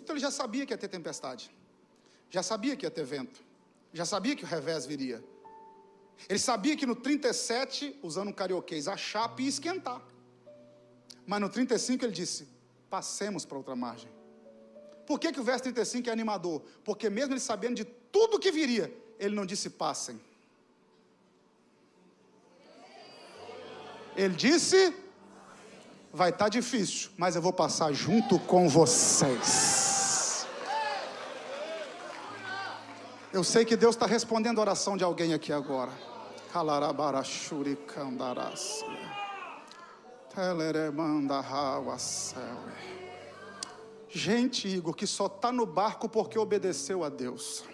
[0.00, 1.54] Então ele já sabia que ia ter tempestade.
[2.30, 3.44] Já sabia que ia ter vento.
[3.92, 5.22] Já sabia que o revés viria.
[6.26, 10.00] Ele sabia que no 37, usando um carioquês, a chapa ia esquentar.
[11.26, 12.53] Mas no 35 ele disse:
[12.94, 14.08] passemos para outra margem.
[15.04, 16.62] Por que, que o verso 35 é animador?
[16.84, 20.20] Porque mesmo ele sabendo de tudo que viria, ele não disse passem.
[24.16, 24.94] Ele disse:
[26.12, 30.46] vai estar tá difícil, mas eu vou passar junto com vocês.
[33.32, 35.90] Eu sei que Deus está respondendo a oração de alguém aqui agora.
[36.52, 38.84] Calarabarachuricandarás.
[44.08, 47.64] Gente, Igor, que só está no barco porque obedeceu a Deus.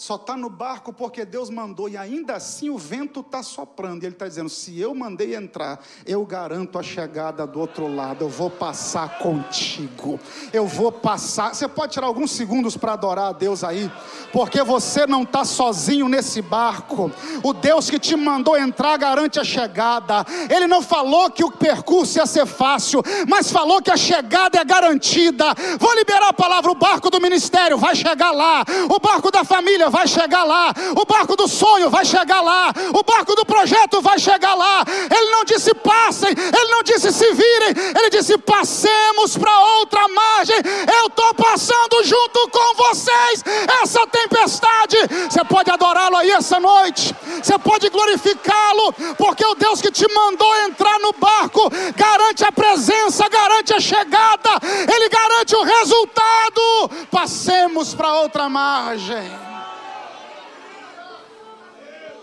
[0.00, 4.02] Só está no barco porque Deus mandou e ainda assim o vento está soprando.
[4.02, 8.24] E Ele está dizendo: se eu mandei entrar, eu garanto a chegada do outro lado.
[8.24, 10.18] Eu vou passar contigo.
[10.54, 11.54] Eu vou passar.
[11.54, 13.92] Você pode tirar alguns segundos para adorar a Deus aí,
[14.32, 17.12] porque você não está sozinho nesse barco.
[17.42, 20.24] O Deus que te mandou entrar garante a chegada.
[20.48, 24.64] Ele não falou que o percurso ia ser fácil, mas falou que a chegada é
[24.64, 25.44] garantida.
[25.78, 29.89] Vou liberar a palavra: o barco do ministério vai chegar lá, o barco da família
[29.90, 34.18] vai chegar lá, o barco do sonho vai chegar lá, o barco do projeto vai
[34.18, 34.84] chegar lá.
[34.86, 40.56] Ele não disse passem, ele não disse se virem, ele disse passemos para outra margem.
[41.00, 43.44] Eu estou passando junto com vocês
[43.82, 44.96] essa tempestade.
[45.28, 50.56] Você pode adorá-lo aí essa noite, você pode glorificá-lo, porque o Deus que te mandou
[50.62, 54.50] entrar no barco garante a presença, garante a chegada,
[54.92, 56.90] ele garante o resultado.
[57.10, 59.49] Passemos para outra margem.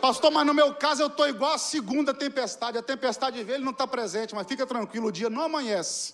[0.02, 2.78] Pastor, mas no meu caso eu estou igual a segunda tempestade.
[2.78, 6.14] A tempestade vê, ele não está presente, mas fica tranquilo, o dia não amanhece.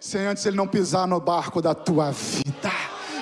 [0.00, 2.72] Sem antes ele não pisar no barco da tua vida.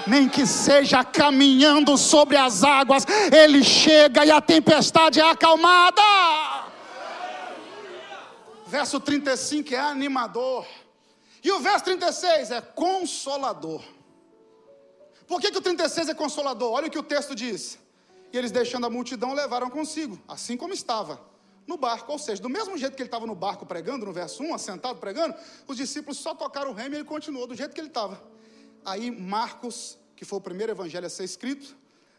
[0.07, 6.03] Nem que seja caminhando sobre as águas, ele chega e a tempestade é acalmada.
[8.67, 10.67] Verso 35 é animador.
[11.43, 13.83] E o verso 36 é consolador.
[15.27, 16.73] Por que, que o 36 é consolador?
[16.73, 17.79] Olha o que o texto diz.
[18.37, 21.19] E eles, deixando a multidão, levaram consigo, assim como estava,
[21.67, 22.13] no barco.
[22.13, 24.99] Ou seja, do mesmo jeito que ele estava no barco pregando, no verso 1, assentado
[24.99, 25.35] pregando,
[25.67, 28.23] os discípulos só tocaram o remo e ele continuou do jeito que ele estava.
[28.85, 31.75] Aí Marcos, que foi o primeiro evangelho a ser escrito,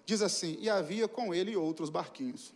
[0.08, 2.52] diz assim: E havia com ele outros barquinhos.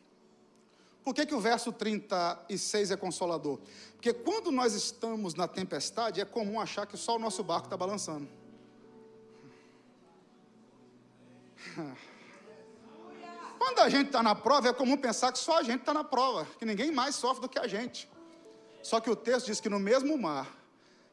[1.04, 3.60] Por que, que o verso 36 é consolador?
[3.93, 7.78] Porque quando nós estamos na tempestade, é comum achar que só o nosso barco está
[7.78, 8.28] balançando.
[13.62, 16.04] Quando a gente está na prova, é comum pensar que só a gente está na
[16.04, 18.10] prova, que ninguém mais sofre do que a gente.
[18.82, 20.47] Só que o texto diz que no mesmo mar,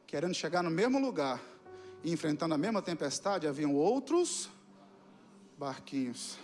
[0.07, 1.39] querendo chegar no mesmo lugar
[2.03, 4.49] e enfrentando a mesma tempestade, haviam outros
[5.59, 6.39] barquinhos.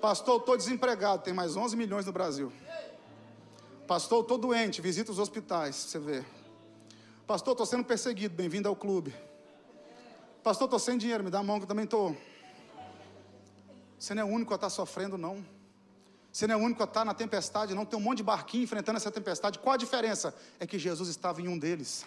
[0.00, 2.50] Pastor, estou desempregado, tem mais 11 milhões no Brasil.
[3.86, 6.24] Pastor, estou doente, visita os hospitais, você vê.
[7.26, 9.14] Pastor, estou sendo perseguido, bem-vindo ao clube.
[10.42, 12.16] Pastor, estou sem dinheiro, me dá a mão que eu também estou.
[13.98, 15.44] Você não é o único a estar sofrendo, não.
[16.30, 17.84] Você não é o único a estar na tempestade, não.
[17.84, 19.58] Tem um monte de barquinho enfrentando essa tempestade.
[19.58, 20.34] Qual a diferença?
[20.60, 22.06] É que Jesus estava em um deles.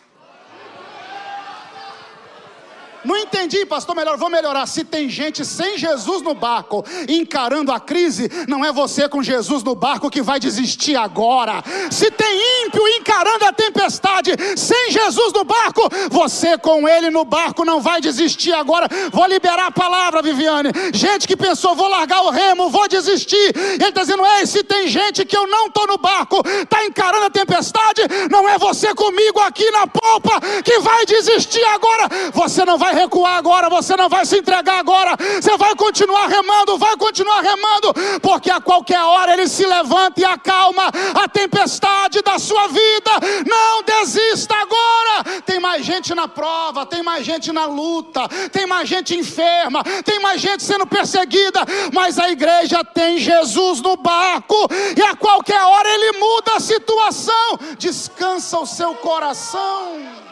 [3.03, 4.65] Não entendi, pastor, melhor, vou melhorar.
[4.65, 9.63] Se tem gente sem Jesus no barco, encarando a crise, não é você com Jesus
[9.63, 11.63] no barco que vai desistir agora.
[11.89, 17.65] Se tem ímpio encarando a tempestade, sem Jesus no barco, você com ele no barco
[17.65, 18.87] não vai desistir agora.
[19.11, 20.69] Vou liberar a palavra, Viviane.
[20.93, 23.55] Gente que pensou, vou largar o remo, vou desistir.
[23.55, 27.25] Ele está dizendo, ei, se tem gente que eu não estou no barco, está encarando
[27.25, 32.07] a tempestade, não é você comigo aqui na polpa que vai desistir agora.
[32.33, 36.27] Você não vai vai recuar agora, você não vai se entregar agora, você vai continuar
[36.27, 42.21] remando, vai continuar remando, porque a qualquer hora ele se levanta e acalma a tempestade
[42.21, 43.12] da sua vida.
[43.47, 45.41] Não desista agora.
[45.45, 50.19] Tem mais gente na prova, tem mais gente na luta, tem mais gente enferma, tem
[50.19, 51.62] mais gente sendo perseguida,
[51.93, 57.60] mas a igreja tem Jesus no barco e a qualquer hora ele muda a situação.
[57.77, 60.30] Descansa o seu coração.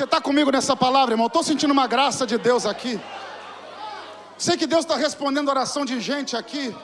[0.00, 1.26] Você está comigo nessa palavra, irmão?
[1.26, 2.98] Estou sentindo uma graça de Deus aqui.
[4.38, 6.74] Sei que Deus está respondendo oração de gente aqui.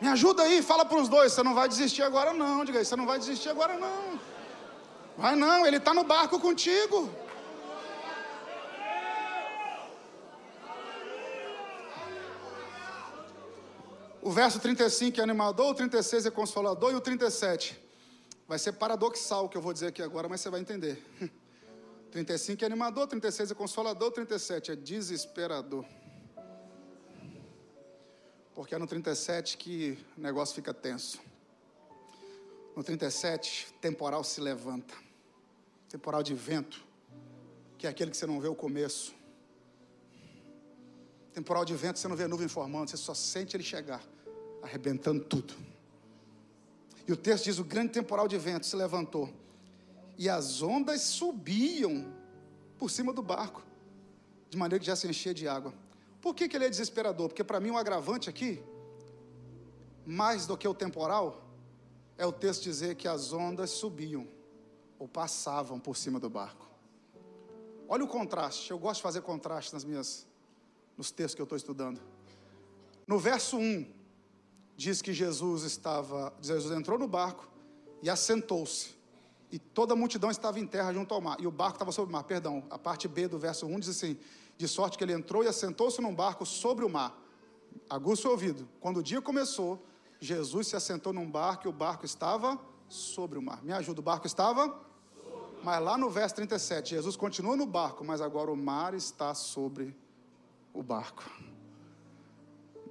[0.00, 1.34] Me ajuda aí, fala para os dois.
[1.34, 2.64] Você não vai desistir agora, não.
[2.64, 4.18] Diga aí, você não vai desistir agora, não.
[5.14, 7.10] Vai não, ele está no barco contigo.
[14.22, 17.87] O verso 35 é animador, o 36 é consolador e o 37
[18.48, 21.04] Vai ser paradoxal o que eu vou dizer aqui agora, mas você vai entender.
[22.10, 25.84] 35 é animador, 36 é consolador, 37 é desesperador.
[28.54, 31.20] Porque é no 37 que o negócio fica tenso.
[32.74, 34.94] No 37, temporal se levanta.
[35.90, 36.82] Temporal de vento,
[37.76, 39.14] que é aquele que você não vê o começo.
[41.34, 44.02] Temporal de vento, você não vê nuvem formando, você só sente ele chegar,
[44.62, 45.67] arrebentando tudo.
[47.08, 49.32] E o texto diz: o grande temporal de vento se levantou,
[50.18, 52.12] e as ondas subiam
[52.76, 53.62] por cima do barco,
[54.50, 55.72] de maneira que já se enchia de água.
[56.20, 57.28] Por que, que ele é desesperador?
[57.28, 58.62] Porque para mim o um agravante aqui,
[60.04, 61.42] mais do que o temporal,
[62.18, 64.28] é o texto dizer que as ondas subiam
[64.98, 66.68] ou passavam por cima do barco.
[67.88, 68.70] Olha o contraste.
[68.70, 70.26] Eu gosto de fazer contraste nas minhas,
[70.96, 72.00] nos textos que eu estou estudando.
[73.06, 73.86] No verso 1,
[74.78, 77.48] diz que Jesus estava, Jesus entrou no barco
[78.00, 78.96] e assentou-se.
[79.50, 81.36] E toda a multidão estava em terra junto ao mar.
[81.40, 82.22] E o barco estava sobre o mar.
[82.22, 84.16] Perdão, a parte B do verso 1 diz assim:
[84.56, 87.20] De sorte que ele entrou e assentou-se num barco sobre o mar.
[87.90, 88.68] Aguça o ouvido.
[88.78, 89.84] Quando o dia começou,
[90.20, 92.56] Jesus se assentou num barco e o barco estava
[92.88, 93.60] sobre o mar.
[93.64, 94.80] Me ajuda, o barco estava?
[95.64, 99.96] Mas lá no verso 37, Jesus continua no barco, mas agora o mar está sobre
[100.72, 101.28] o barco.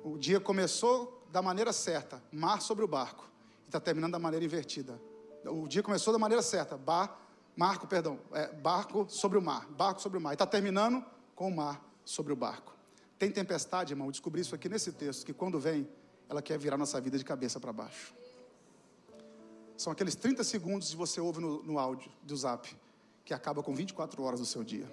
[0.03, 3.29] O dia começou da maneira certa, mar sobre o barco,
[3.63, 4.99] e está terminando da maneira invertida.
[5.45, 7.19] O dia começou da maneira certa, bar,
[7.55, 11.03] marco, perdão, é, barco sobre o mar, barco sobre o mar, e está terminando
[11.35, 12.75] com o mar sobre o barco.
[13.17, 15.87] Tem tempestade, irmão, descobri isso aqui nesse texto, que quando vem,
[16.29, 18.13] ela quer virar nossa vida de cabeça para baixo.
[19.77, 22.75] São aqueles 30 segundos que você ouve no, no áudio do zap,
[23.23, 24.91] que acaba com 24 horas do seu dia.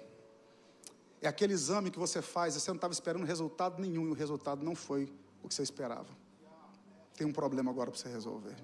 [1.21, 4.13] É aquele exame que você faz e você não estava esperando resultado nenhum e o
[4.13, 5.11] resultado não foi
[5.43, 6.09] o que você esperava.
[7.15, 8.55] Tem um problema agora para você resolver.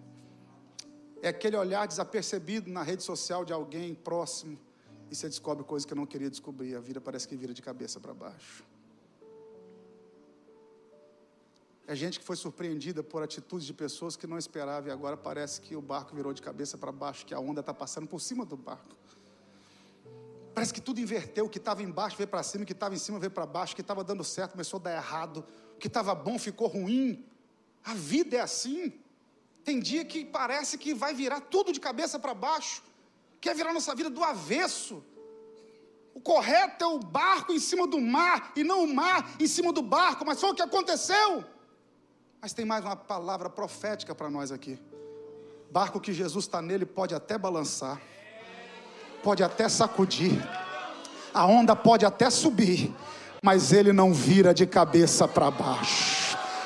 [1.21, 4.57] É aquele olhar desapercebido na rede social de alguém próximo
[5.09, 6.75] e você descobre coisas que eu não queria descobrir.
[6.75, 8.65] A vida parece que vira de cabeça para baixo.
[11.85, 15.59] É gente que foi surpreendida por atitudes de pessoas que não esperava e agora parece
[15.59, 18.45] que o barco virou de cabeça para baixo, que a onda está passando por cima
[18.45, 18.95] do barco.
[20.53, 22.97] Parece que tudo inverteu, o que estava embaixo veio para cima, o que estava em
[22.97, 25.87] cima veio para baixo, o que estava dando certo começou a dar errado, o que
[25.87, 27.25] estava bom ficou ruim.
[27.83, 28.93] A vida é assim.
[29.63, 32.81] Tem dia que parece que vai virar tudo de cabeça para baixo,
[33.39, 35.03] quer virar nossa vida do avesso.
[36.13, 39.71] O correto é o barco em cima do mar e não o mar em cima
[39.71, 41.43] do barco, mas foi o que aconteceu.
[42.41, 44.79] Mas tem mais uma palavra profética para nós aqui.
[45.71, 48.01] Barco que Jesus está nele pode até balançar,
[49.23, 50.33] pode até sacudir,
[51.33, 52.93] a onda pode até subir,
[53.41, 56.20] mas ele não vira de cabeça para baixo.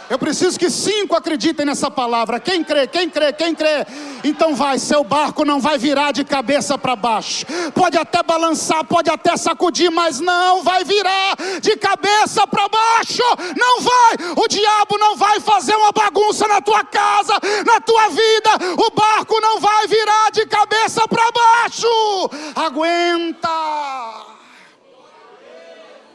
[0.09, 2.39] Eu preciso que cinco acreditem nessa palavra.
[2.39, 3.85] Quem crê, quem crê, quem crê.
[4.23, 7.45] Então vai, seu barco não vai virar de cabeça para baixo.
[7.73, 13.23] Pode até balançar, pode até sacudir, mas não vai virar de cabeça para baixo.
[13.57, 14.33] Não vai.
[14.35, 17.33] O diabo não vai fazer uma bagunça na tua casa,
[17.65, 18.51] na tua vida.
[18.77, 22.29] O barco não vai virar de cabeça para baixo.
[22.55, 23.49] Aguenta.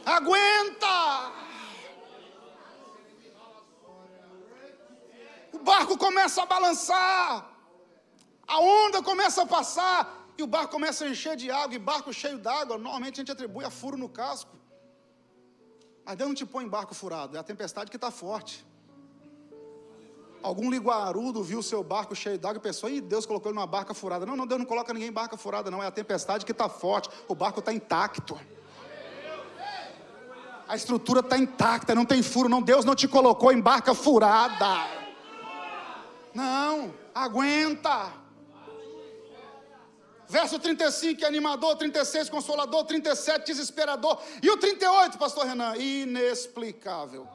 [0.05, 1.41] Aguenta.
[5.61, 7.49] Barco começa a balançar,
[8.47, 9.97] a onda começa a passar,
[10.37, 13.31] e o barco começa a encher de água, e barco cheio d'água, normalmente a gente
[13.31, 14.55] atribui a furo no casco.
[16.05, 18.65] Mas Deus não te põe em barco furado, é a tempestade que está forte.
[20.43, 23.93] Algum liguarudo viu seu barco cheio d'água e pensou, ih, Deus colocou ele numa barca
[23.93, 24.25] furada.
[24.25, 25.83] Não, não, Deus não coloca ninguém em barca furada, não.
[25.83, 27.09] É a tempestade que está forte.
[27.27, 28.39] O barco está intacto.
[30.67, 32.49] A estrutura está intacta, não tem furo.
[32.49, 35.00] Não, Deus não te colocou em barca furada.
[36.33, 38.13] Não, aguenta.
[40.27, 44.21] Verso 35, animador, 36, consolador, 37, desesperador.
[44.41, 47.27] E o 38, pastor Renan, inexplicável.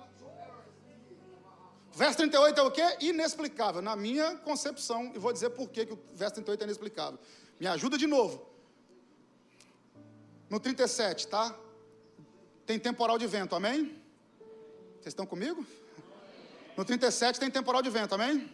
[1.93, 2.97] Verso 38 é o quê?
[3.01, 3.83] Inexplicável.
[3.83, 7.19] Na minha concepção, e vou dizer por que, o verso 38 é inexplicável.
[7.61, 8.47] Me ajuda de novo.
[10.49, 11.55] No 37, tá?
[12.65, 13.95] Tem temporal de vento, amém?
[14.95, 15.67] Vocês estão comigo?
[16.77, 18.51] No 37 tem temporal de vento, amém?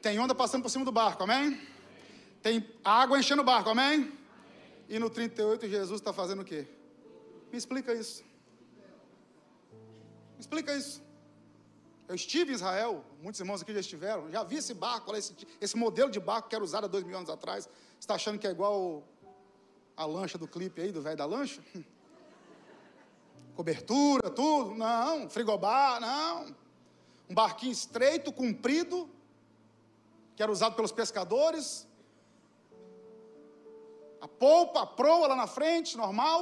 [0.00, 1.60] Tem onda passando por cima do barco, amém?
[2.42, 4.12] Tem água enchendo o barco, amém?
[4.88, 6.66] E no 38 Jesus está fazendo o quê?
[7.50, 8.22] Me explica isso.
[10.34, 11.02] Me explica isso.
[12.06, 15.76] Eu estive em Israel, muitos irmãos aqui já estiveram, já vi esse barco, esse, esse
[15.76, 17.64] modelo de barco que era usado há dois mil anos atrás.
[17.64, 19.02] Você está achando que é igual
[19.96, 21.60] a lancha do clipe aí, do velho da lancha?
[23.54, 24.74] Cobertura, tudo?
[24.76, 25.28] Não.
[25.28, 26.00] Frigobar?
[26.00, 26.54] Não.
[27.28, 29.10] Um barquinho estreito, comprido,
[30.38, 31.84] que era usado pelos pescadores.
[34.20, 36.40] A polpa, a proa lá na frente, normal.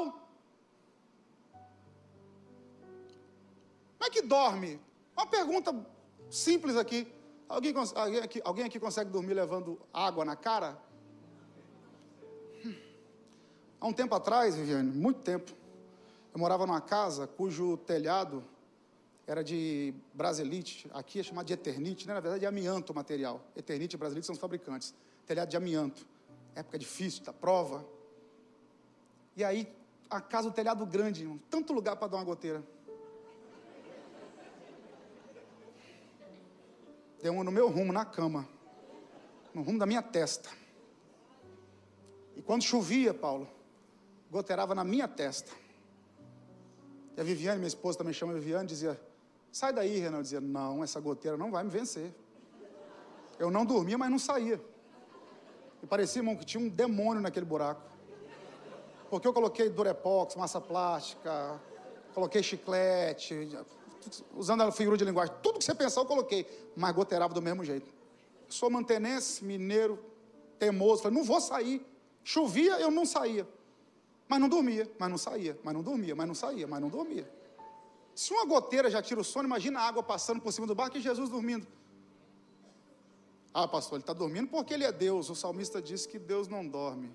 [3.95, 4.79] Como é que dorme?
[5.17, 5.75] Uma pergunta
[6.29, 7.11] simples aqui.
[7.49, 10.77] Alguém, alguém, aqui, alguém aqui consegue dormir levando água na cara?
[12.67, 12.75] Hum.
[13.81, 15.53] Há um tempo atrás, Viviane, muito tempo,
[16.35, 18.45] eu morava numa casa cujo telhado
[19.27, 22.15] era de Brasilite, aqui é chamado de Eternite, né?
[22.15, 23.45] na verdade é amianto o material.
[23.57, 24.95] Eternite e Brasilite são os fabricantes.
[25.27, 26.07] Telhado de amianto.
[26.55, 27.85] Época difícil, da prova.
[29.37, 29.69] E aí,
[30.09, 32.63] a casa, o telhado grande, tanto lugar para dar uma goteira.
[37.21, 38.49] Deu uma no meu rumo, na cama.
[39.53, 40.49] No rumo da minha testa.
[42.37, 43.49] E quando chovia, Paulo,
[44.31, 45.51] goteirava na minha testa.
[47.17, 49.01] E a Viviane, minha esposa também chama Viviane, dizia:
[49.57, 50.21] Sai daí, Renan.
[50.21, 52.13] Dizia: Não, essa goteira não vai me vencer.
[53.39, 54.61] Eu não dormia, mas não saía.
[55.83, 57.81] E parecia, irmão, que tinha um demônio naquele buraco.
[59.09, 61.59] Porque eu coloquei durepox, massa plástica,
[62.13, 63.57] coloquei chiclete,
[64.35, 65.35] usando a figura de linguagem.
[65.43, 66.47] Tudo que você pensar eu coloquei,
[66.77, 67.89] mas goteirava do mesmo jeito.
[68.47, 69.99] Eu sou mantenense, mineiro,
[70.59, 71.03] teimoso.
[71.03, 71.83] Falei, não vou sair.
[72.23, 73.49] Chovia, eu não saía.
[74.29, 77.36] Mas não dormia, mas não saía, mas não dormia, mas não saía, mas não dormia.
[78.17, 80.97] Se uma goteira já tira o sono, imagina a água passando por cima do barco
[80.97, 81.67] e Jesus dormindo.
[83.53, 85.29] Ah, pastor, ele está dormindo porque ele é Deus.
[85.29, 87.15] O salmista disse que Deus não dorme.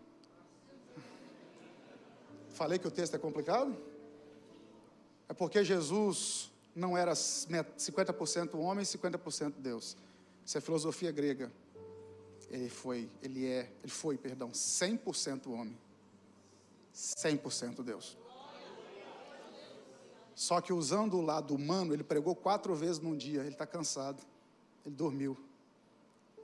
[2.52, 3.76] Falei que o texto é complicado?
[5.28, 9.98] É porque Jesus não era 50% homem e 50% Deus.
[10.46, 11.52] Isso é filosofia grega.
[12.52, 15.76] Ele foi, ele é, ele foi, perdão, 100% homem.
[16.94, 18.21] 100% Deus.
[20.42, 23.42] Só que usando o lado humano, ele pregou quatro vezes num dia.
[23.42, 24.24] Ele está cansado.
[24.84, 25.38] Ele dormiu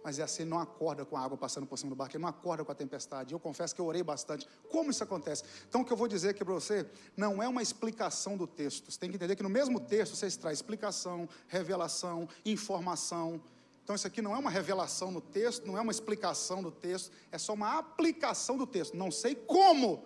[0.04, 2.22] mas é assim, ele não acorda com a água passando por cima do barco, ele
[2.22, 3.34] não acorda com a tempestade.
[3.34, 4.48] Eu confesso que eu orei bastante.
[4.72, 5.44] Como isso acontece?
[5.68, 8.90] Então, o que eu vou dizer aqui para você não é uma explicação do texto.
[8.90, 13.42] Você tem que entender que no mesmo texto você extrai explicação, revelação, informação.
[13.84, 17.12] Então, isso aqui não é uma revelação no texto, não é uma explicação do texto,
[17.30, 18.96] é só uma aplicação do texto.
[18.96, 20.06] Não sei como,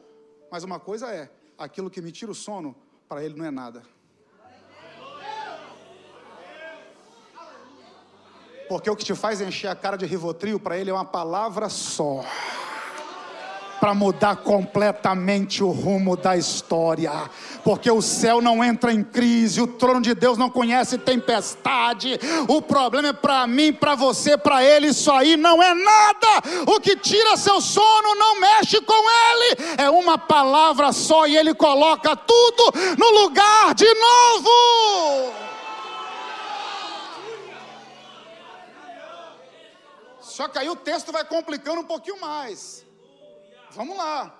[0.49, 2.75] mas uma coisa é: aquilo que me tira o sono,
[3.11, 3.83] para ele não é nada.
[8.69, 11.67] Porque o que te faz encher a cara de rivotril, para ele é uma palavra
[11.67, 12.23] só.
[13.81, 17.11] Para mudar completamente o rumo da história.
[17.63, 22.19] Porque o céu não entra em crise, o trono de Deus não conhece tempestade.
[22.47, 26.27] O problema é para mim, para você, para ele, isso aí não é nada.
[26.67, 29.57] O que tira seu sono não mexe com ele.
[29.79, 35.33] É uma palavra só e ele coloca tudo no lugar de novo.
[40.21, 42.90] Só que aí o texto vai complicando um pouquinho mais.
[43.75, 44.37] Vamos lá.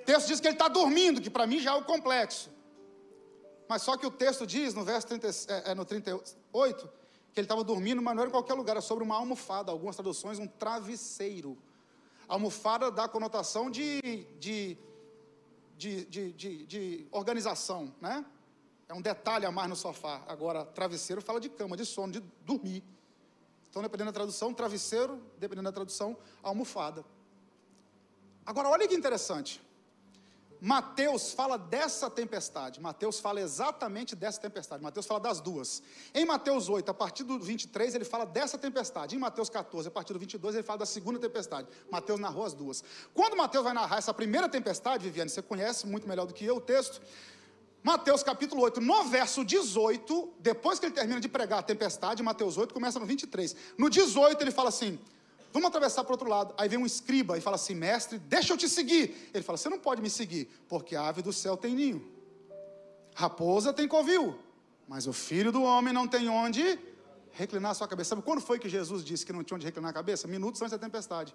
[0.00, 2.50] O texto diz que ele está dormindo, que para mim já é o complexo.
[3.68, 6.88] Mas só que o texto diz, no verso 30, é, é, no 38,
[7.32, 9.72] que ele estava dormindo, mas não era em qualquer lugar, era sobre uma almofada.
[9.72, 11.56] Algumas traduções, um travesseiro.
[12.28, 14.76] almofada dá conotação de, de,
[15.76, 18.24] de, de, de, de organização, né?
[18.86, 20.22] É um detalhe a mais no sofá.
[20.28, 22.84] Agora, travesseiro fala de cama, de sono, de dormir.
[23.70, 27.04] Então, dependendo da tradução, travesseiro, dependendo da tradução, almofada.
[28.46, 29.60] Agora, olha que interessante.
[30.60, 32.80] Mateus fala dessa tempestade.
[32.80, 34.82] Mateus fala exatamente dessa tempestade.
[34.82, 35.82] Mateus fala das duas.
[36.14, 39.14] Em Mateus 8, a partir do 23, ele fala dessa tempestade.
[39.14, 41.68] Em Mateus 14, a partir do 22, ele fala da segunda tempestade.
[41.90, 42.82] Mateus narrou as duas.
[43.12, 46.56] Quando Mateus vai narrar essa primeira tempestade, Viviane, você conhece muito melhor do que eu
[46.56, 46.98] o texto.
[47.82, 52.56] Mateus capítulo 8, no verso 18, depois que ele termina de pregar a tempestade, Mateus
[52.56, 53.54] 8 começa no 23.
[53.76, 54.98] No 18 ele fala assim:
[55.54, 56.52] Vamos atravessar para o outro lado.
[56.58, 59.30] Aí vem um escriba e fala assim: Mestre, deixa eu te seguir.
[59.32, 62.04] Ele fala: Você não pode me seguir, porque a ave do céu tem ninho,
[63.14, 64.36] raposa tem covil,
[64.88, 66.76] mas o filho do homem não tem onde
[67.30, 68.10] reclinar a sua cabeça.
[68.10, 70.26] Sabe quando foi que Jesus disse que não tinha onde reclinar a cabeça?
[70.26, 71.32] Minutos antes da tempestade.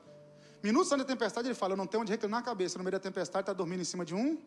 [0.61, 2.77] Minutos antes da tempestade ele fala: Eu não tenho onde reclinar a cabeça.
[2.77, 4.37] No meio da tempestade está dormindo em cima de um.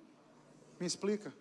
[0.79, 1.33] Me explica.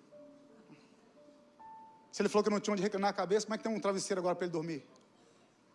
[2.13, 3.79] Se ele falou que não tinha onde reclinar a cabeça, como é que tem um
[3.79, 4.87] travesseiro agora para ele dormir?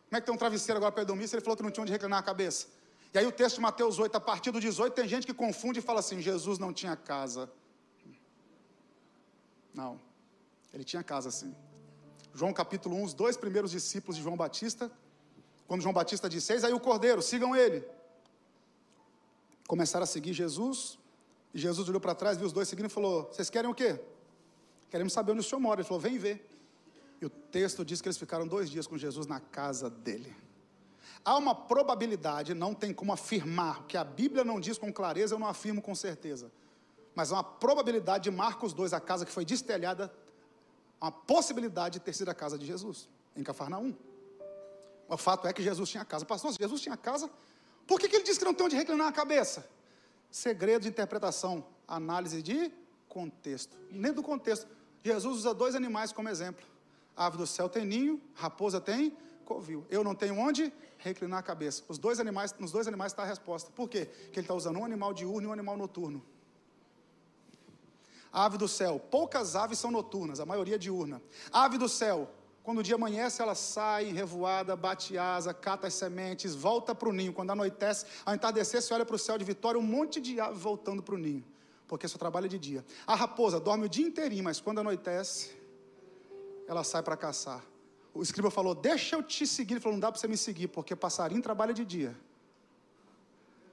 [0.08, 1.70] Como é que tem um travesseiro agora para ele dormir se ele falou que não
[1.70, 2.68] tinha onde reclinar a cabeça?
[3.12, 5.78] E aí o texto de Mateus 8, a partir do 18, tem gente que confunde
[5.78, 7.50] e fala assim: Jesus não tinha casa.
[9.74, 10.00] Não,
[10.72, 11.54] ele tinha casa sim.
[12.34, 14.90] João capítulo 1, os dois primeiros discípulos de João Batista,
[15.66, 17.84] quando João Batista disse: Eis aí o cordeiro, sigam ele.
[19.66, 20.98] Começaram a seguir Jesus,
[21.52, 23.98] e Jesus olhou para trás, viu os dois seguindo e falou: Vocês querem o quê?
[24.90, 25.80] Queremos saber onde o senhor mora.
[25.80, 26.55] Ele falou: vem ver.
[27.20, 30.34] E o texto diz que eles ficaram dois dias com Jesus na casa dele.
[31.24, 35.38] Há uma probabilidade, não tem como afirmar, que a Bíblia não diz com clareza, eu
[35.38, 36.52] não afirmo com certeza.
[37.14, 40.12] Mas há uma probabilidade de Marcos 2, a casa que foi destelhada,
[41.00, 43.94] uma possibilidade de ter sido a casa de Jesus, em Cafarnaum.
[45.08, 46.24] O fato é que Jesus tinha casa.
[46.24, 47.30] Pastor, se Jesus tinha casa,
[47.86, 49.68] por que, que ele disse que não tem onde reclinar a cabeça?
[50.30, 52.70] Segredo de interpretação, análise de
[53.08, 53.76] contexto.
[53.90, 54.66] Nem do contexto.
[55.02, 56.64] Jesus usa dois animais como exemplo.
[57.16, 59.86] Ave do céu tem ninho, raposa tem covil.
[59.88, 61.82] Eu não tenho onde reclinar a cabeça.
[61.88, 63.70] Os dois animais, nos dois animais está a resposta.
[63.70, 64.06] Por quê?
[64.06, 66.22] Porque ele está usando um animal diurno e um animal noturno.
[68.32, 71.22] Ave do céu, poucas aves são noturnas, a maioria diurna.
[71.50, 72.28] A ave do céu,
[72.62, 77.12] quando o dia amanhece, ela sai revoada, bate asa, cata as sementes, volta para o
[77.12, 77.32] ninho.
[77.32, 80.58] Quando anoitece, ao entardecer, você olha para o céu de vitória, um monte de ave
[80.58, 81.44] voltando para o ninho.
[81.88, 82.84] porque só trabalha de dia.
[83.06, 85.56] A raposa dorme o dia inteirinho, mas quando anoitece,
[86.68, 87.62] ela sai para caçar.
[88.12, 89.74] O escriba falou: Deixa eu te seguir.
[89.74, 92.16] Ele falou: Não dá para você me seguir, porque passarinho trabalha de dia,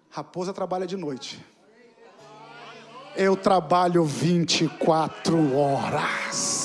[0.09, 1.43] raposa trabalha de noite.
[3.15, 6.62] Eu trabalho 24 horas.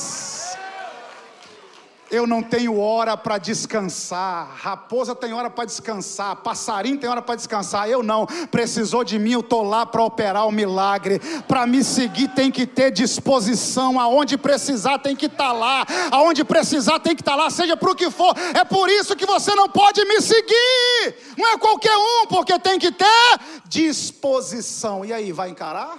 [2.11, 4.51] Eu não tenho hora para descansar.
[4.57, 6.37] Raposa tem hora para descansar.
[6.37, 7.89] Passarinho tem hora para descansar.
[7.89, 8.27] Eu não.
[8.51, 11.21] Precisou de mim, eu estou lá para operar o milagre.
[11.47, 14.01] Para me seguir tem que ter disposição.
[14.01, 15.87] Aonde precisar tem que estar tá lá.
[16.11, 18.35] Aonde precisar tem que estar tá lá, seja para o que for.
[18.55, 21.15] É por isso que você não pode me seguir.
[21.37, 25.05] Não é qualquer um, porque tem que ter disposição.
[25.05, 25.99] E aí, vai encarar?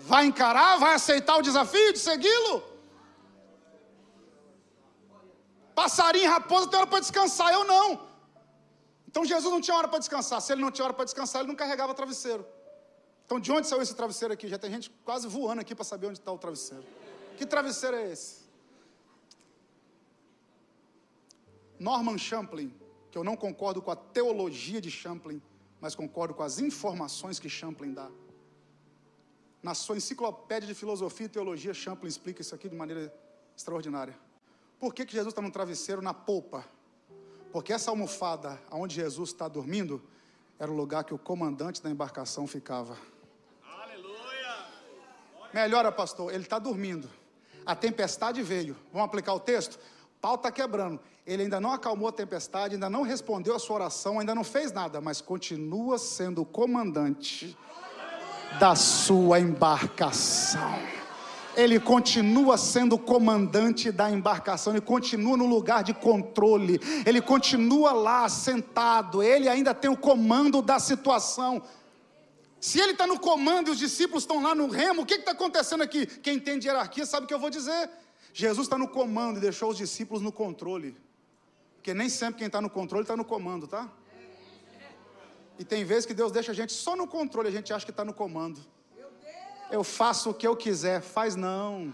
[0.00, 0.78] Vai encarar?
[0.78, 2.71] Vai aceitar o desafio de segui-lo?
[5.74, 8.12] Passarinho, raposa tem hora para descansar, eu não.
[9.08, 10.40] Então Jesus não tinha hora para descansar.
[10.40, 12.46] Se ele não tinha hora para descansar, ele não carregava travesseiro.
[13.24, 14.48] Então de onde saiu esse travesseiro aqui?
[14.48, 16.84] Já tem gente quase voando aqui para saber onde está o travesseiro.
[17.36, 18.42] Que travesseiro é esse?
[21.78, 22.72] Norman Champlin,
[23.10, 25.42] que eu não concordo com a teologia de Champlin,
[25.80, 28.08] mas concordo com as informações que Champlin dá.
[29.62, 33.12] Na sua enciclopédia de filosofia e teologia, Champlin explica isso aqui de maneira
[33.56, 34.16] extraordinária.
[34.82, 36.64] Por que, que Jesus está no travesseiro na polpa?
[37.52, 40.02] Porque essa almofada, onde Jesus está dormindo,
[40.58, 42.96] era o lugar que o comandante da embarcação ficava.
[43.64, 44.66] Aleluia!
[45.54, 47.08] Melhora, pastor, ele está dormindo.
[47.64, 48.76] A tempestade veio.
[48.92, 49.78] Vamos aplicar o texto?
[50.20, 50.98] Pau está quebrando.
[51.24, 54.72] Ele ainda não acalmou a tempestade, ainda não respondeu a sua oração, ainda não fez
[54.72, 57.56] nada, mas continua sendo o comandante
[58.58, 61.01] da sua embarcação
[61.56, 68.28] ele continua sendo comandante da embarcação, ele continua no lugar de controle, ele continua lá
[68.28, 71.62] sentado, ele ainda tem o comando da situação.
[72.60, 75.32] Se ele está no comando e os discípulos estão lá no remo, o que está
[75.32, 76.06] acontecendo aqui?
[76.06, 77.90] Quem entende hierarquia sabe o que eu vou dizer.
[78.32, 80.96] Jesus está no comando e deixou os discípulos no controle.
[81.76, 83.90] Porque nem sempre quem está no controle está no comando, tá?
[85.58, 87.90] E tem vezes que Deus deixa a gente só no controle, a gente acha que
[87.90, 88.60] está no comando
[89.72, 91.00] eu faço o que eu quiser.
[91.00, 91.92] Faz não.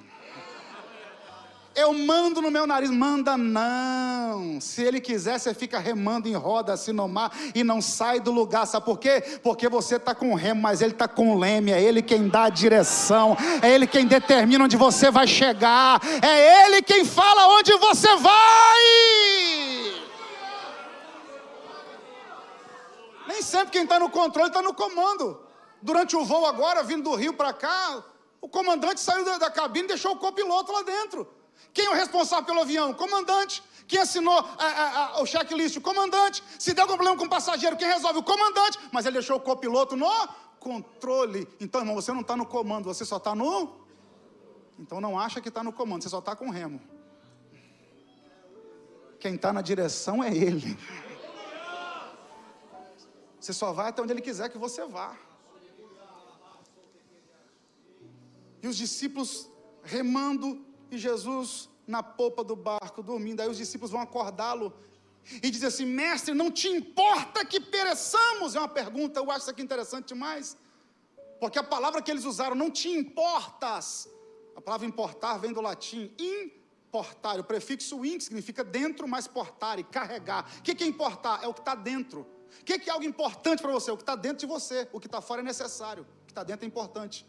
[1.77, 4.61] Eu mando no meu nariz, manda não.
[4.61, 8.33] Se ele quiser, você fica remando em roda assim no mar e não sai do
[8.33, 8.67] lugar.
[8.67, 9.23] Sabe por quê?
[9.45, 11.71] Porque você está com remo, mas ele está com leme.
[11.71, 13.37] É ele quem dá a direção.
[13.63, 16.01] É ele quem determina onde você vai chegar.
[16.21, 18.83] É ele quem fala onde você vai.
[23.29, 25.48] Nem sempre quem está no controle está no comando.
[25.81, 28.05] Durante o voo agora, vindo do Rio para cá,
[28.41, 31.29] o comandante saiu da, da, cabine e deixou o copiloto lá dentro.
[31.73, 32.93] Quem é o responsável pelo avião?
[32.93, 33.63] Comandante.
[33.87, 35.77] Quem assinou a, a, a, o checklist?
[35.77, 36.43] O comandante.
[36.59, 38.19] Se der algum problema com o passageiro, quem resolve?
[38.19, 38.79] O comandante.
[38.93, 40.09] Mas ele deixou o copiloto no
[40.59, 41.49] controle.
[41.61, 43.87] Então, irmão, você não está no comando, você só está no.
[44.79, 46.81] Então não acha que está no comando, você só está com remo.
[49.19, 50.79] Quem está na direção é ele.
[53.41, 55.17] Você só vai até onde ele quiser que você vá.
[58.63, 59.49] E os discípulos
[59.83, 63.41] remando e Jesus na popa do barco, dormindo.
[63.41, 64.73] Aí os discípulos vão acordá-lo
[65.43, 68.55] e dizem assim: Mestre, não te importa que pereçamos?
[68.55, 70.57] É uma pergunta, eu acho isso aqui interessante demais.
[71.41, 74.09] Porque a palavra que eles usaram, não te importas.
[74.57, 77.39] A palavra importar vem do latim importar.
[77.39, 80.51] O prefixo in significa dentro, mais portar e carregar.
[80.59, 81.45] O que é importar?
[81.45, 82.27] É o que está dentro.
[82.61, 83.91] O que é algo importante para você?
[83.91, 84.89] O que está dentro de você.
[84.93, 86.03] O que está fora é necessário.
[86.23, 87.25] O que está dentro é importante.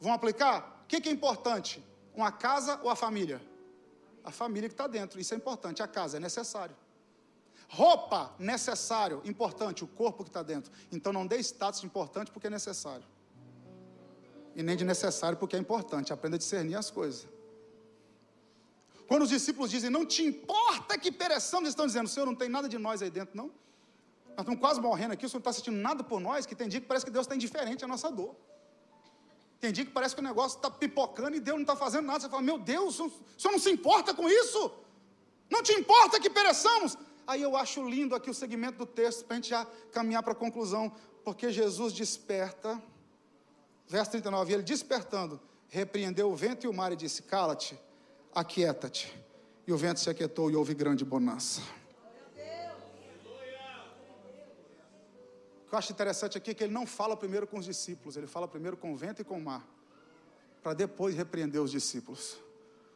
[0.00, 0.82] Vão aplicar?
[0.84, 1.84] O que, é importante?
[2.14, 3.40] Uma casa ou a família?
[4.24, 5.82] A família que está dentro, isso é importante.
[5.82, 6.74] A casa é necessário.
[7.68, 9.84] Roupa, necessário, importante.
[9.84, 10.72] O corpo que está dentro.
[10.90, 13.06] Então não dê status de importante porque é necessário.
[14.56, 16.12] E nem de necessário porque é importante.
[16.12, 17.28] Aprenda a discernir as coisas.
[19.06, 22.48] Quando os discípulos dizem, não te importa que pereçamos, eles estão dizendo, Senhor, não tem
[22.48, 23.46] nada de nós aí dentro, não.
[24.28, 26.68] Nós estamos quase morrendo aqui, o Senhor não está sentindo nada por nós, que tem
[26.68, 28.36] dia que parece que Deus está indiferente à nossa dor.
[29.60, 32.20] Tem dia que parece que o negócio está pipocando e Deus não está fazendo nada.
[32.20, 34.72] Você fala, meu Deus, o senhor não se importa com isso?
[35.50, 36.96] Não te importa que pereçamos?
[37.26, 40.32] Aí eu acho lindo aqui o segmento do texto, para a gente já caminhar para
[40.32, 40.90] a conclusão,
[41.22, 42.82] porque Jesus desperta,
[43.86, 45.38] verso 39, ele despertando,
[45.68, 47.78] repreendeu o vento e o mar e disse: Cala-te,
[48.34, 49.14] aquieta-te.
[49.66, 51.60] E o vento se aquietou e houve grande bonança.
[55.70, 58.26] Que eu acho interessante aqui é que ele não fala primeiro com os discípulos, ele
[58.26, 59.64] fala primeiro com o vento e com o mar,
[60.64, 62.36] para depois repreender os discípulos.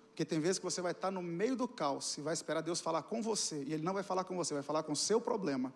[0.09, 2.81] Porque tem vezes que você vai estar no meio do caos e vai esperar Deus
[2.81, 5.21] falar com você, e Ele não vai falar com você, vai falar com o seu
[5.21, 5.73] problema.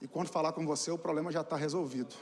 [0.00, 2.14] E quando falar com você, o problema já está resolvido.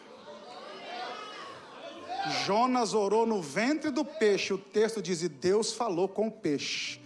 [2.44, 4.52] Jonas orou no ventre do peixe.
[4.52, 7.00] O texto diz: e Deus falou com o peixe.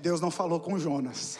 [0.00, 1.38] Deus não falou com Jonas.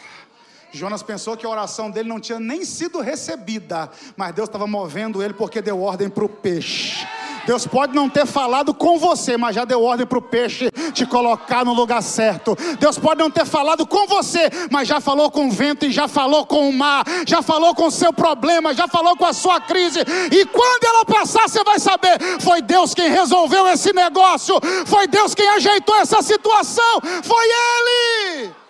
[0.75, 5.23] Jonas pensou que a oração dele não tinha nem sido recebida, mas Deus estava movendo
[5.23, 7.07] ele porque deu ordem para o peixe.
[7.45, 11.05] Deus pode não ter falado com você, mas já deu ordem para o peixe te
[11.05, 12.57] colocar no lugar certo.
[12.79, 16.07] Deus pode não ter falado com você, mas já falou com o vento e já
[16.07, 19.61] falou com o mar, já falou com o seu problema, já falou com a sua
[19.61, 19.99] crise.
[20.31, 25.35] E quando ela passar, você vai saber: foi Deus quem resolveu esse negócio, foi Deus
[25.35, 28.64] quem ajeitou essa situação, foi Ele.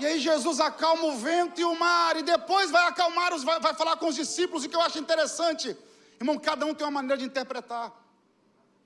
[0.00, 3.60] E aí Jesus acalma o vento e o mar, e depois vai acalmar os, vai,
[3.60, 5.76] vai falar com os discípulos, e que eu acho interessante.
[6.18, 7.92] Irmão, cada um tem uma maneira de interpretar.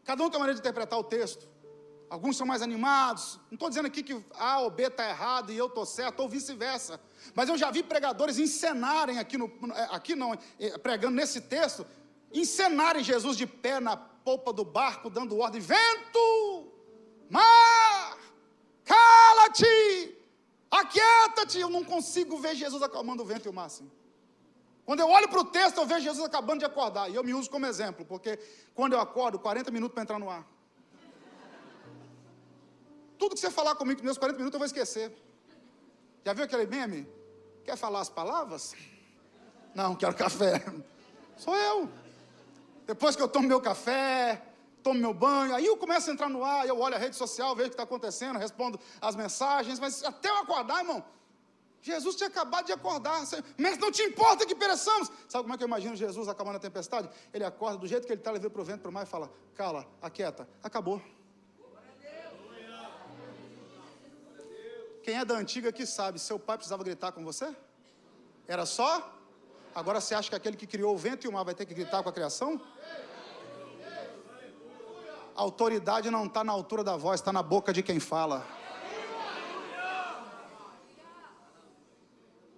[0.04, 1.48] Cada um tem uma maneira de interpretar o texto.
[2.08, 3.40] Alguns são mais animados.
[3.50, 6.28] Não estou dizendo aqui que A ou B está errado e eu estou certo, ou
[6.28, 7.00] vice-versa.
[7.34, 11.86] Mas eu já vi pregadores encenarem aqui, no, é, aqui não, é, pregando nesse texto,
[12.32, 16.72] encenarem Jesus de pé na polpa do barco, dando ordem: vento,
[17.30, 18.18] mar,
[18.84, 20.13] cala-te,
[20.74, 21.58] aquieta-te.
[21.58, 23.90] Eu não consigo ver Jesus acalmando o vento e o assim.
[24.84, 27.10] Quando eu olho para o texto, eu vejo Jesus acabando de acordar.
[27.10, 28.38] E eu me uso como exemplo, porque
[28.74, 30.46] quando eu acordo, 40 minutos para entrar no ar.
[33.18, 35.10] Tudo que você falar comigo nos meus 40 minutos eu vou esquecer.
[36.24, 37.08] Já viu aquele meme?
[37.64, 38.74] Quer falar as palavras?
[39.74, 40.62] Não, quero café.
[41.36, 41.90] Sou eu.
[42.86, 44.42] Depois que eu tomo meu café,
[44.84, 47.56] tomo meu banho, aí eu começo a entrar no ar, eu olho a rede social,
[47.56, 51.02] vejo o que está acontecendo, respondo as mensagens, mas até eu acordar, irmão,
[51.80, 53.22] Jesus tinha acabado de acordar.
[53.58, 55.10] Mas não te importa que pereçamos.
[55.28, 57.10] Sabe como é que eu imagino Jesus acabando a tempestade?
[57.32, 59.02] Ele acorda do jeito que ele está, ele vira para o vento, para o mar
[59.02, 61.02] e fala: Cala, aquieta, acabou.
[65.02, 67.54] Quem é da antiga aqui sabe, seu pai precisava gritar com você?
[68.48, 69.12] Era só?
[69.74, 71.74] Agora você acha que aquele que criou o vento e o mar vai ter que
[71.74, 72.58] gritar com a criação?
[75.36, 78.46] A autoridade não está na altura da voz, está na boca de quem fala.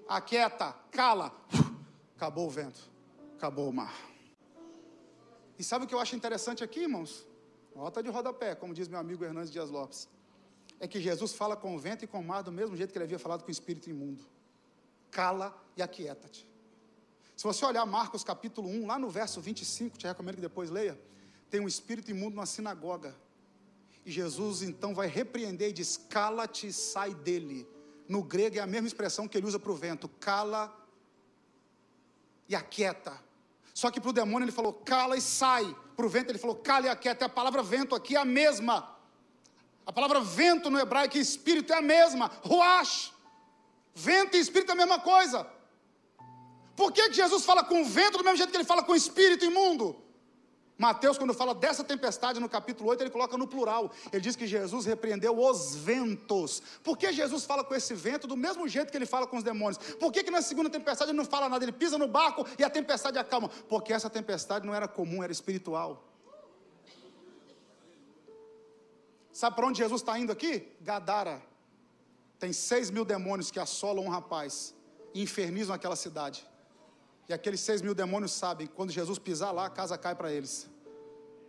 [0.08, 1.32] aquieta, cala.
[2.16, 2.80] Acabou o vento,
[3.36, 3.94] acabou o mar.
[5.58, 7.26] E sabe o que eu acho interessante aqui, irmãos?
[7.74, 10.08] Rota de rodapé, como diz meu amigo Hernandes Dias Lopes.
[10.80, 12.98] É que Jesus fala com o vento e com o mar do mesmo jeito que
[12.98, 14.24] ele havia falado com o espírito imundo.
[15.10, 16.48] Cala e aquieta-te.
[17.36, 20.98] Se você olhar Marcos capítulo 1, lá no verso 25, te recomendo que depois leia,
[21.50, 23.14] tem um espírito imundo numa sinagoga.
[24.04, 27.68] E Jesus então vai repreender e diz: Cala-te sai dele
[28.08, 30.74] no grego é a mesma expressão que ele usa para o vento: cala
[32.48, 33.20] e aquieta.
[33.74, 35.76] Só que para o demônio ele falou cala e sai.
[35.96, 37.26] Para o vento ele falou cala e aquieta.
[37.26, 38.96] A palavra vento aqui é a mesma.
[39.84, 42.30] A palavra vento no hebraico e espírito é a mesma.
[42.42, 43.12] Ruach.
[43.94, 45.46] Vento e espírito é a mesma coisa.
[46.74, 48.96] Por que, que Jesus fala com vento do mesmo jeito que ele fala com o
[48.96, 49.96] espírito imundo?
[50.78, 53.90] Mateus, quando fala dessa tempestade no capítulo 8, ele coloca no plural.
[54.12, 56.62] Ele diz que Jesus repreendeu os ventos.
[56.84, 59.42] Por que Jesus fala com esse vento do mesmo jeito que ele fala com os
[59.42, 59.78] demônios?
[59.94, 61.64] Por que, que na segunda tempestade ele não fala nada?
[61.64, 63.48] Ele pisa no barco e a tempestade acalma.
[63.68, 66.04] Porque essa tempestade não era comum, era espiritual.
[69.32, 70.68] Sabe para onde Jesus está indo aqui?
[70.80, 71.42] Gadara.
[72.38, 74.74] Tem seis mil demônios que assolam um rapaz
[75.14, 76.46] e infernizam aquela cidade.
[77.28, 80.68] E aqueles seis mil demônios sabem, quando Jesus pisar lá, a casa cai para eles.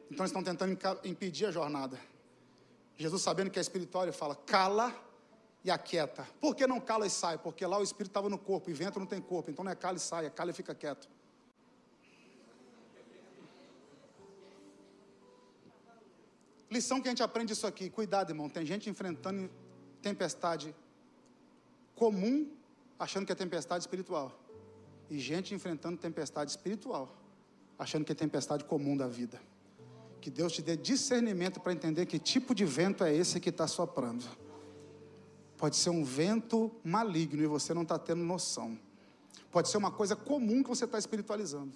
[0.09, 1.99] Então eles estão tentando impedir a jornada.
[2.97, 4.93] Jesus, sabendo que é espiritual, ele fala: cala
[5.63, 6.28] e aquieta.
[6.41, 7.38] Por que não cala e sai?
[7.38, 9.51] Porque lá o espírito estava no corpo, e vento não tem corpo.
[9.51, 11.07] Então não é cala e sai, é cala e fica quieto.
[16.71, 18.49] Lição que a gente aprende isso aqui: cuidado, irmão.
[18.49, 19.47] Tem gente enfrentando
[20.01, 20.75] tempestade
[21.93, 22.51] comum,
[22.97, 24.46] achando que é tempestade espiritual
[25.09, 27.15] e gente enfrentando tempestade espiritual,
[27.77, 29.39] achando que é tempestade comum da vida.
[30.19, 33.67] Que Deus te dê discernimento para entender que tipo de vento é esse que está
[33.67, 34.25] soprando.
[35.57, 38.77] Pode ser um vento maligno e você não está tendo noção.
[39.51, 41.73] Pode ser uma coisa comum que você está espiritualizando.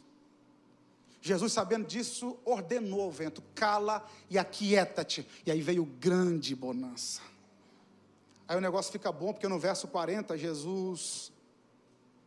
[1.22, 5.28] Jesus, sabendo disso, ordenou ao vento: cala e aquieta-te.
[5.46, 7.22] E aí veio grande bonança.
[8.48, 11.32] Aí o negócio fica bom, porque no verso 40, Jesus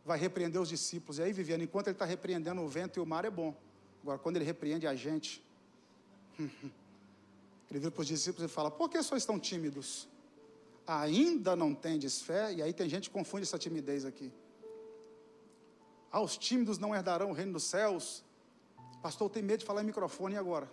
[0.05, 1.17] vai repreender os discípulos.
[1.17, 3.55] E aí, Viviane, enquanto ele está repreendendo o vento e o mar, é bom.
[4.03, 5.43] Agora, quando ele repreende a gente,
[6.39, 10.07] ele vira para os discípulos e fala: Por que sois tão tímidos?
[10.85, 12.53] Ainda não tendes fé?
[12.53, 14.31] E aí tem gente que confunde essa timidez aqui.
[16.11, 18.23] Ah, os tímidos não herdarão o reino dos céus.
[19.01, 20.69] Pastor, tem medo de falar em microfone agora?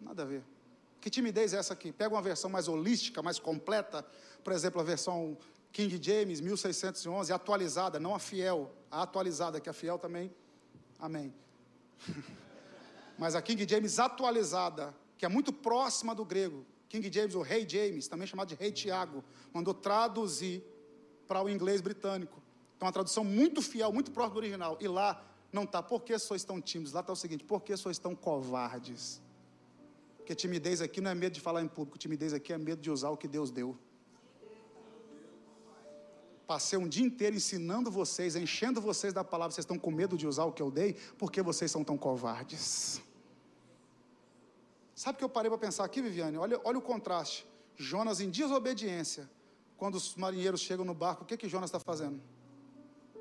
[0.00, 0.44] Nada a ver.
[1.00, 1.90] Que timidez é essa aqui?
[1.90, 4.06] Pega uma versão mais holística, mais completa,
[4.44, 5.36] por exemplo, a versão
[5.72, 10.32] King James 1611, atualizada, não a fiel, a atualizada, que a fiel também,
[10.98, 11.32] amém.
[13.18, 17.68] Mas a King James atualizada, que é muito próxima do grego, King James, o rei
[17.68, 20.64] James, também chamado de rei Tiago, mandou traduzir
[21.28, 22.42] para o inglês britânico.
[22.76, 24.76] Então, uma tradução muito fiel, muito próxima do original.
[24.80, 26.92] E lá não está, por que sois tão tímidos?
[26.92, 29.22] Lá está o seguinte, por que sois tão covardes?
[30.16, 32.90] Porque timidez aqui não é medo de falar em público, timidez aqui é medo de
[32.90, 33.78] usar o que Deus deu.
[36.50, 40.26] Passei um dia inteiro ensinando vocês, enchendo vocês da palavra, vocês estão com medo de
[40.26, 43.00] usar o que eu dei, porque vocês são tão covardes.
[44.92, 46.36] Sabe o que eu parei para pensar aqui, Viviane?
[46.36, 47.46] Olha, olha o contraste.
[47.76, 49.30] Jonas em desobediência.
[49.76, 52.20] Quando os marinheiros chegam no barco, o que, que Jonas está fazendo?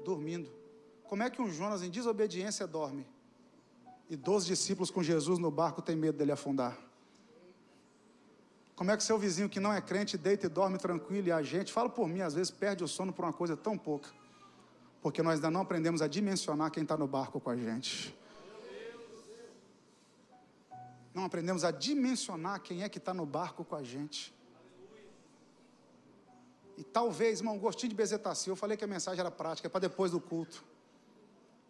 [0.03, 0.51] Dormindo.
[1.03, 3.05] Como é que um Jonas em desobediência dorme?
[4.09, 6.75] E dois discípulos com Jesus no barco têm medo dele afundar.
[8.79, 11.43] Como é que seu vizinho que não é crente deita e dorme tranquilo e a
[11.43, 14.07] gente, fala por mim, às vezes perde o sono por uma coisa tão pouca?
[15.01, 18.17] Porque nós ainda não aprendemos a dimensionar quem está no barco com a gente.
[21.13, 24.33] Não aprendemos a dimensionar quem é que está no barco com a gente.
[26.77, 29.81] E talvez, irmão, gostinho de bezetacil, eu falei que a mensagem era prática, é para
[29.81, 30.63] depois do culto.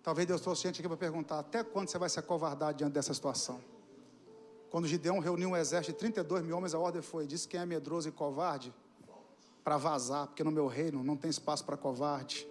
[0.04, 3.16] Talvez Deus trouxe gente aqui para perguntar: até quando você vai se acovardar diante dessa
[3.16, 3.60] situação?
[4.70, 7.66] Quando Gideão reuniu um exército de 32 mil homens, a ordem foi: disse quem é
[7.66, 8.74] medroso e covarde,
[9.64, 12.48] para vazar, porque no meu reino não tem espaço para covarde.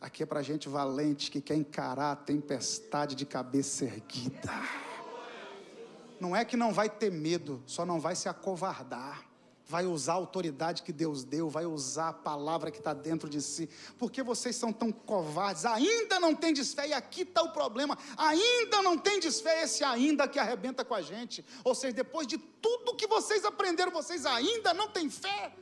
[0.00, 4.52] Aqui é para gente valente que quer encarar a tempestade de cabeça erguida.
[6.20, 9.33] Não é que não vai ter medo, só não vai se acovardar
[9.66, 13.40] vai usar a autoridade que Deus deu, vai usar a palavra que está dentro de
[13.40, 13.68] si.
[13.98, 18.82] Porque vocês são tão covardes, ainda não tem desfé, e aqui está o problema, ainda
[18.82, 21.44] não tem desfé, esse ainda que arrebenta com a gente.
[21.62, 25.54] Ou seja, depois de tudo que vocês aprenderam, vocês ainda não têm fé.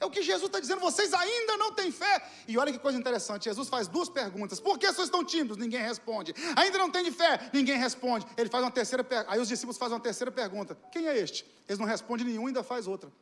[0.00, 2.26] É o que Jesus está dizendo, vocês ainda não têm fé.
[2.48, 4.58] E olha que coisa interessante, Jesus faz duas perguntas.
[4.58, 5.58] Por que vocês estão tímidos?
[5.58, 6.34] Ninguém responde.
[6.56, 7.50] Ainda não tem fé?
[7.52, 8.26] Ninguém responde.
[8.34, 9.30] Ele faz uma terceira pergunta.
[9.30, 10.74] Aí os discípulos fazem uma terceira pergunta.
[10.90, 11.44] Quem é este?
[11.68, 13.12] Eles não respondem nenhum, ainda faz outra.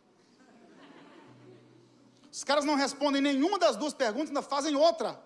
[2.30, 5.20] Os caras não respondem nenhuma das duas perguntas, ainda fazem outra.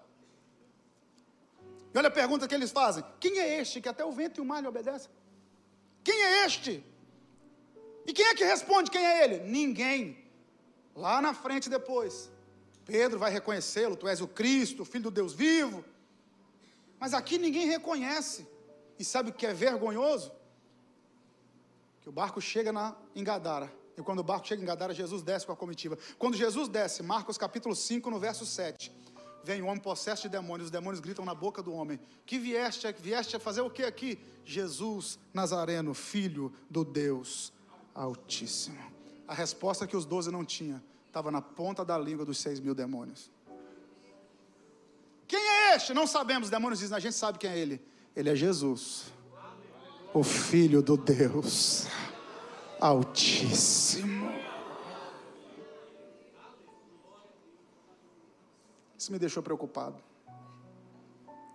[1.93, 4.41] E olha a pergunta que eles fazem: Quem é este que até o vento e
[4.41, 5.11] o mar lhe obedecem?
[6.03, 6.85] Quem é este?
[8.07, 9.39] E quem é que responde quem é ele?
[9.51, 10.25] Ninguém.
[10.95, 12.31] Lá na frente depois.
[12.85, 15.85] Pedro vai reconhecê-lo, tu és o Cristo, o Filho do Deus vivo.
[16.99, 18.47] Mas aqui ninguém reconhece.
[18.99, 20.33] E sabe o que é vergonhoso?
[22.01, 23.73] Que o barco chega na Engadara.
[23.97, 25.99] E quando o barco chega em Gadara, Jesus desce com a comitiva.
[26.19, 28.93] Quando Jesus desce, Marcos capítulo 5, no verso 7,
[29.45, 32.91] vem o homem possesso de demônios, os demônios gritam na boca do homem: Que vieste,
[32.99, 34.19] vieste a fazer o que aqui?
[34.45, 37.53] Jesus Nazareno, filho do Deus
[37.95, 38.79] Altíssimo.
[39.29, 42.75] A resposta que os doze não tinham estava na ponta da língua dos seis mil
[42.75, 43.31] demônios.
[45.29, 45.93] Quem é este?
[45.93, 46.47] Não sabemos.
[46.47, 47.81] Os demônios dizem: A gente sabe quem é ele.
[48.15, 49.11] Ele é Jesus,
[50.13, 51.87] o Filho do Deus
[52.83, 54.29] Altíssimo.
[58.99, 60.03] Isso me deixou preocupado.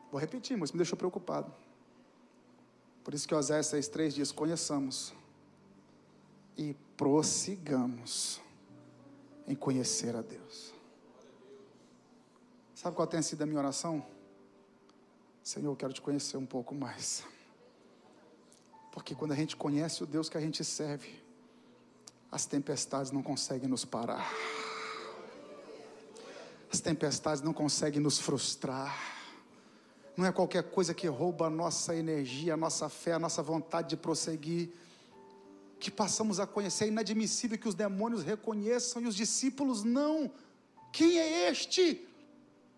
[0.09, 1.53] Vou repetir, mas isso me deixou preocupado.
[3.03, 5.13] Por isso que Oséias 6,3 diz: Conheçamos
[6.55, 8.39] e prossigamos
[9.45, 10.73] em conhecer a Deus.
[12.73, 14.01] Sabe qual tem sido a minha oração?
[15.43, 17.25] Senhor, eu quero te conhecer um pouco mais.
[18.97, 21.21] Porque quando a gente conhece o Deus que a gente serve,
[22.31, 24.33] as tempestades não conseguem nos parar.
[26.73, 28.97] As tempestades não conseguem nos frustrar.
[30.17, 33.89] Não é qualquer coisa que rouba a nossa energia, a nossa fé, a nossa vontade
[33.89, 34.71] de prosseguir.
[35.79, 36.85] Que passamos a conhecer.
[36.85, 40.31] É inadmissível que os demônios reconheçam e os discípulos não.
[40.91, 42.03] Quem é este?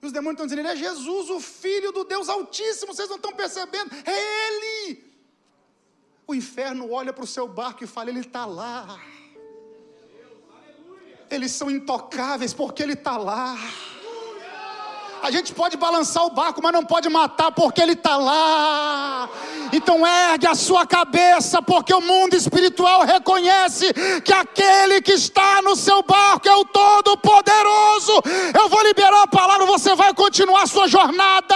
[0.01, 2.93] E os demônios estão dizendo: Ele é Jesus, o Filho do Deus Altíssimo.
[2.93, 3.95] Vocês não estão percebendo?
[4.05, 5.08] É Ele.
[6.29, 9.01] O inferno olha para o seu barco e fala: Ele está lá.
[11.27, 13.57] Eles são intocáveis porque Ele está lá.
[15.21, 19.29] A gente pode balançar o barco, mas não pode matar porque ele está lá.
[19.73, 23.93] Então ergue a sua cabeça, porque o mundo espiritual reconhece
[24.23, 28.13] que aquele que está no seu barco é o Todo-Poderoso.
[28.57, 31.55] Eu vou liberar a palavra, você vai continuar a sua jornada.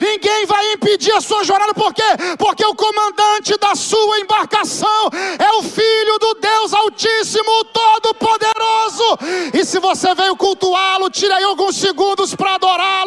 [0.00, 2.02] Ninguém vai impedir a sua jornada, por quê?
[2.38, 9.18] Porque o comandante da sua embarcação é o Filho do Deus Altíssimo, Todo-Poderoso.
[9.52, 12.99] E se você veio cultuá-lo, tire aí alguns segundos para adorar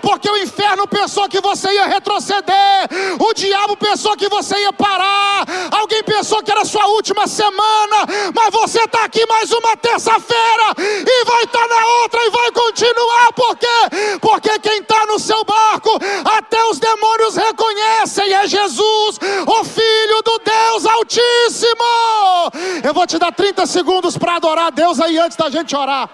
[0.00, 2.88] porque o inferno pensou que você ia retroceder,
[3.18, 8.50] o diabo pensou que você ia parar, alguém pensou que era sua última semana, mas
[8.52, 13.32] você está aqui mais uma terça-feira e vai estar tá na outra e vai continuar,
[13.34, 14.18] por quê?
[14.20, 20.38] Porque quem está no seu barco, até os demônios reconhecem, é Jesus, o Filho do
[20.38, 21.82] Deus Altíssimo.
[22.84, 26.08] Eu vou te dar 30 segundos para adorar a Deus aí antes da gente orar.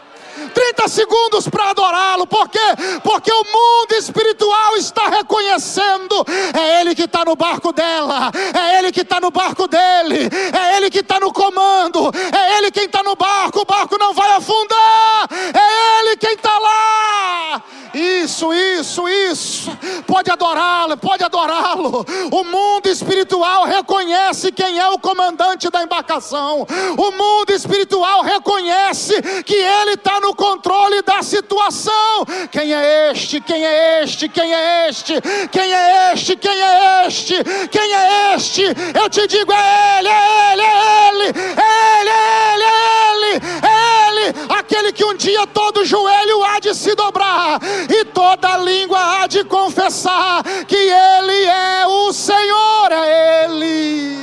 [0.54, 2.58] 30 segundos para adorá-lo, por quê?
[3.02, 6.24] Porque o mundo espiritual está reconhecendo:
[6.54, 10.76] é Ele que está no barco dela, é Ele que está no barco dele, é
[10.76, 14.30] Ele que está no comando, é Ele quem está no barco, o barco não vai
[14.32, 17.62] afundar, é Ele quem está lá.
[17.98, 19.78] Isso, isso, isso.
[20.06, 22.06] Pode adorá-lo, pode adorá-lo.
[22.30, 26.66] O mundo espiritual reconhece quem é o comandante da embarcação.
[26.96, 32.24] O mundo espiritual reconhece que ele está no controle da situação.
[32.52, 33.40] Quem é este?
[33.40, 34.28] Quem é este?
[34.28, 35.14] Quem é este?
[35.50, 36.36] Quem é este?
[36.36, 37.34] Quem é este?
[37.70, 38.62] Quem é este?
[38.94, 43.42] Eu te digo, é ele, é ele, é ele, é ele, é ele, é ele,
[43.62, 47.58] é ele, aquele que um dia todo joelho há de se dobrar
[47.88, 54.18] e toda língua há de confessar que Ele é o Senhor, é Ele.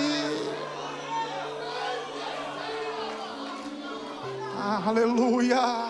[4.85, 5.89] Aleluia,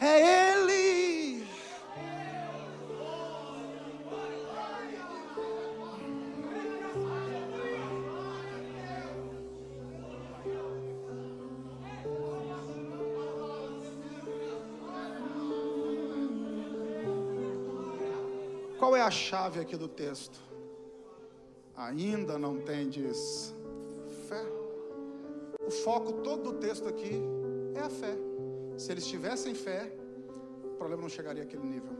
[0.00, 0.43] é Ele.
[19.04, 20.38] A chave aqui do texto?
[21.76, 23.54] Ainda não tendes
[24.28, 24.42] fé?
[25.66, 27.20] O foco todo do texto aqui
[27.74, 28.16] é a fé.
[28.78, 29.92] Se eles tivessem fé,
[30.64, 31.92] o problema não chegaria àquele nível.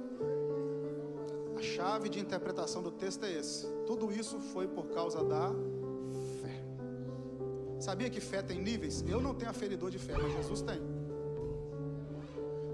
[1.58, 3.66] A chave de interpretação do texto é esse.
[3.86, 5.50] Tudo isso foi por causa da
[6.40, 6.64] fé.
[7.80, 9.04] Sabia que fé tem níveis?
[9.06, 10.80] Eu não tenho aferidor de fé, mas Jesus tem.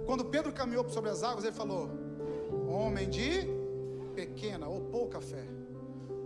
[0.07, 1.91] Quando Pedro caminhou sobre as águas, ele falou:
[2.68, 3.60] Homem de
[4.21, 5.45] pequena ou pouca fé.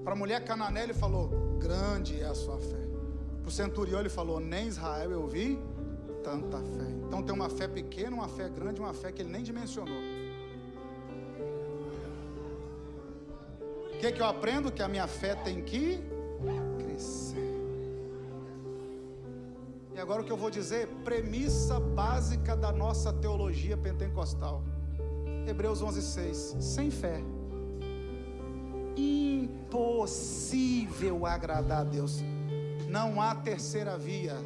[0.03, 1.29] Para a mulher canané ele falou:
[1.59, 2.83] grande é a sua fé.
[3.41, 5.59] Para o centurião ele falou: nem Israel eu vi
[6.23, 6.89] tanta fé.
[7.07, 10.03] Então tem uma fé pequena, uma fé grande, uma fé que ele nem dimensionou.
[13.93, 14.73] O que, que eu aprendo?
[14.73, 16.01] Que a minha fé tem que
[16.79, 17.55] crescer.
[19.95, 24.63] E agora o que eu vou dizer, premissa básica da nossa teologia pentecostal.
[25.47, 26.61] Hebreus 11:6.
[26.61, 27.23] Sem fé
[28.97, 30.47] impossível
[31.27, 32.23] agradar a Deus.
[32.89, 34.37] Não há terceira via.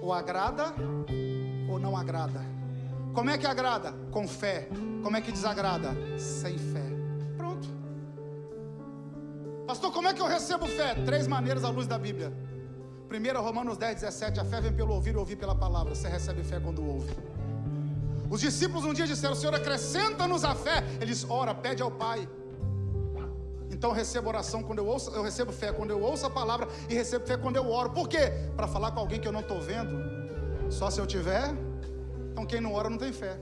[0.00, 0.74] Ou agrada
[1.68, 2.40] ou não agrada.
[3.14, 3.94] Como é que agrada?
[4.10, 4.68] Com fé.
[5.02, 5.96] Como é que desagrada?
[6.18, 6.84] Sem fé.
[7.36, 7.68] Pronto.
[9.66, 10.94] Pastor, como é que eu recebo fé?
[10.94, 12.32] Três maneiras à luz da Bíblia.
[13.08, 14.40] Primeiro, Romanos 10, 17.
[14.40, 15.94] A fé vem pelo ouvir e ouvir pela palavra.
[15.94, 17.14] Você recebe fé quando ouve.
[18.28, 20.84] Os discípulos um dia disseram: Senhor, acrescenta-nos a fé.
[21.00, 22.28] Eles, ora, pede ao Pai.
[23.76, 26.66] Então eu recebo oração quando eu ouço, eu recebo fé quando eu ouço a palavra
[26.88, 27.90] e recebo fé quando eu oro.
[27.90, 28.32] Por quê?
[28.56, 29.94] Para falar com alguém que eu não estou vendo.
[30.70, 31.54] Só se eu tiver.
[32.32, 33.38] Então quem não ora não tem fé.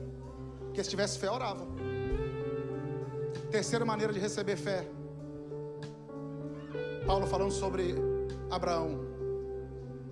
[0.65, 1.65] Porque se tivesse fé, orava.
[3.49, 4.85] Terceira maneira de receber fé.
[7.07, 7.95] Paulo falando sobre
[8.51, 9.05] Abraão.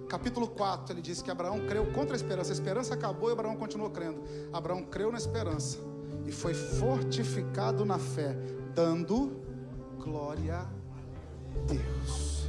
[0.08, 2.52] Capítulo 4, ele diz que Abraão creu contra a esperança.
[2.52, 4.22] A esperança acabou e Abraão continuou crendo.
[4.52, 5.78] Abraão creu na esperança
[6.24, 8.36] e foi fortificado na fé,
[8.72, 9.41] dando
[10.04, 10.66] glória a
[11.66, 12.46] Deus.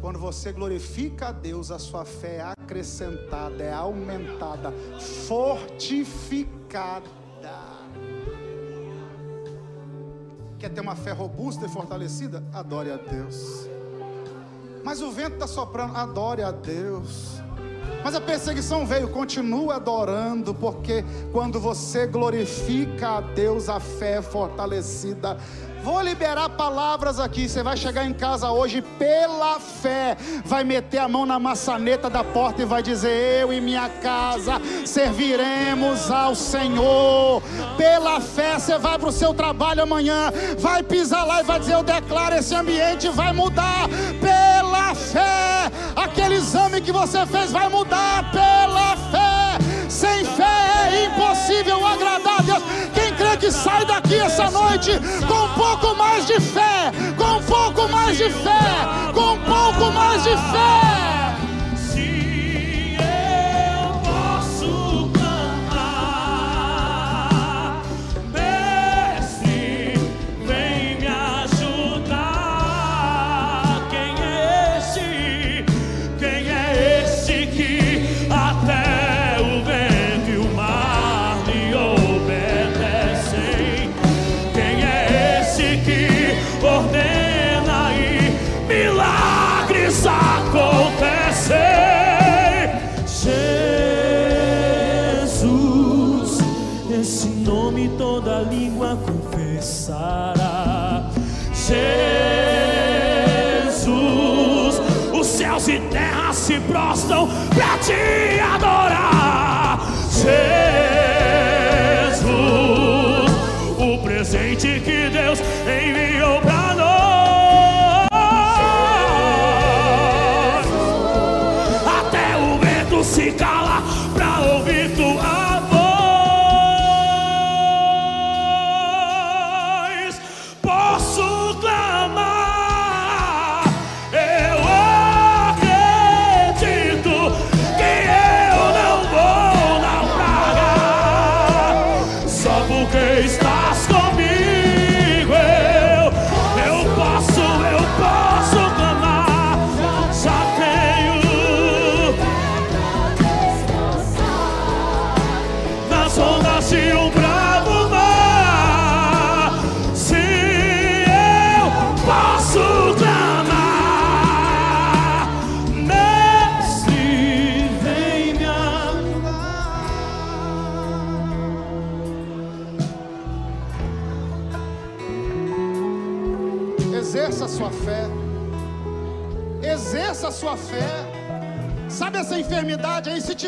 [0.00, 4.72] Quando você glorifica a Deus, a sua fé é acrescentada, é aumentada,
[5.26, 7.08] fortificada.
[10.58, 12.42] Quer ter uma fé robusta e fortalecida?
[12.52, 13.68] Adore a Deus.
[14.84, 17.40] Mas o vento está soprando, adore a Deus.
[18.02, 24.22] Mas a perseguição veio, continua adorando, porque quando você glorifica a Deus, a fé é
[24.22, 25.36] fortalecida.
[25.82, 27.48] Vou liberar palavras aqui.
[27.48, 32.22] Você vai chegar em casa hoje pela fé, vai meter a mão na maçaneta da
[32.22, 37.42] porta e vai dizer: Eu e minha casa serviremos ao Senhor.
[37.76, 41.74] Pela fé, você vai para o seu trabalho amanhã, vai pisar lá e vai dizer:
[41.74, 43.88] Eu declaro esse ambiente vai mudar.
[44.20, 48.30] Pela fé, aquele exame que você fez vai mudar.
[48.30, 52.09] Pela fé, sem fé é impossível agradar
[53.40, 54.90] que sai daqui essa noite
[55.26, 59.90] com um pouco mais de fé, com um pouco mais de fé, com um pouco
[59.92, 60.89] mais de fé.
[107.90, 108.59] Yeah.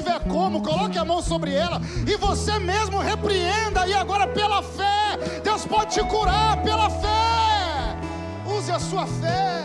[0.02, 3.86] Tiver como, coloque a mão sobre ela e você mesmo repreenda.
[3.86, 7.96] E agora, pela fé, Deus pode te curar pela fé.
[8.58, 9.62] Use a sua fé.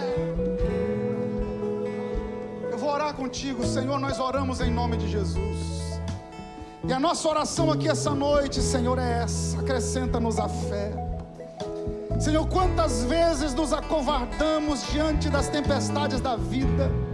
[2.71, 3.99] Eu vou orar contigo, Senhor.
[3.99, 5.99] Nós oramos em nome de Jesus.
[6.87, 10.91] E a nossa oração aqui essa noite, Senhor, é essa: acrescenta-nos a fé.
[12.19, 17.06] Senhor, quantas vezes nos acovardamos diante das tempestades da vida?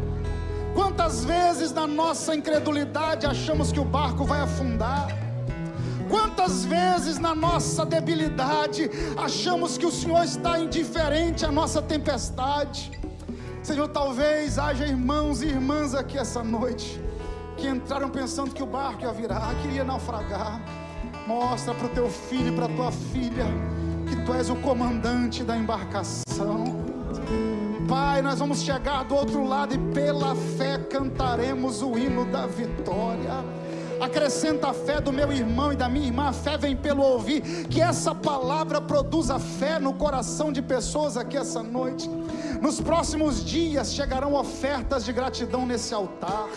[0.74, 5.07] Quantas vezes na nossa incredulidade achamos que o barco vai afundar?
[6.09, 12.91] Quantas vezes na nossa debilidade achamos que o Senhor está indiferente à nossa tempestade?
[13.61, 17.01] Senhor, talvez haja irmãos e irmãs aqui essa noite
[17.55, 20.61] que entraram pensando que o barco ia virar, queria naufragar.
[21.28, 23.45] Mostra para o teu filho e para a tua filha
[24.07, 26.84] que tu és o comandante da embarcação.
[27.88, 33.62] Pai, nós vamos chegar do outro lado e pela fé cantaremos o hino da vitória.
[34.04, 37.41] Acrescenta a fé do meu irmão e da minha irmã, a fé vem pelo ouvir.
[37.70, 42.10] Que essa palavra produza fé no coração de pessoas aqui essa noite.
[42.62, 46.47] Nos próximos dias chegarão ofertas de gratidão nesse altar.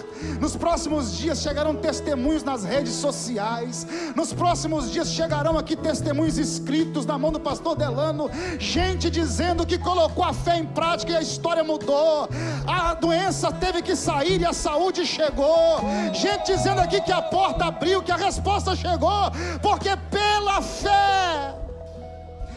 [0.41, 3.87] Nos próximos dias chegarão testemunhos nas redes sociais.
[4.15, 8.29] Nos próximos dias chegarão aqui testemunhos escritos na mão do pastor Delano.
[8.59, 12.29] Gente dizendo que colocou a fé em prática e a história mudou.
[12.67, 15.81] A doença teve que sair e a saúde chegou.
[16.13, 19.31] Gente dizendo aqui que a porta abriu, que a resposta chegou.
[19.61, 21.55] Porque pela fé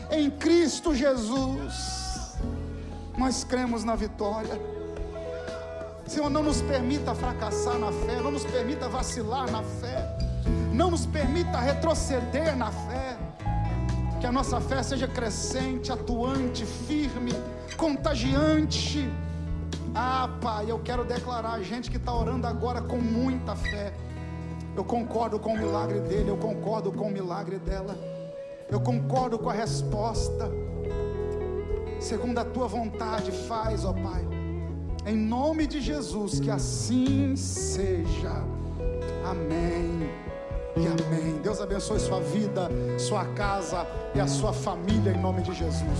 [0.10, 2.38] em Cristo Jesus
[3.18, 4.58] nós cremos na vitória.
[6.08, 10.18] Senhor, não nos permita fracassar na fé, não nos permita vacilar na fé,
[10.74, 13.18] não nos permita retroceder na fé.
[14.22, 17.34] Que a nossa fé seja crescente, atuante, firme,
[17.76, 19.10] contagiante.
[19.94, 23.94] Ah, Pai, eu quero declarar a gente que está orando agora com muita fé.
[24.80, 27.98] Eu concordo com o milagre dele, eu concordo com o milagre dela,
[28.72, 30.50] eu concordo com a resposta
[32.00, 34.26] segundo a tua vontade, faz, ó Pai.
[35.06, 38.32] Em nome de Jesus, que assim seja.
[39.26, 40.10] Amém.
[40.78, 41.42] E amém.
[41.44, 46.00] Deus abençoe sua vida, sua casa e a sua família em nome de Jesus.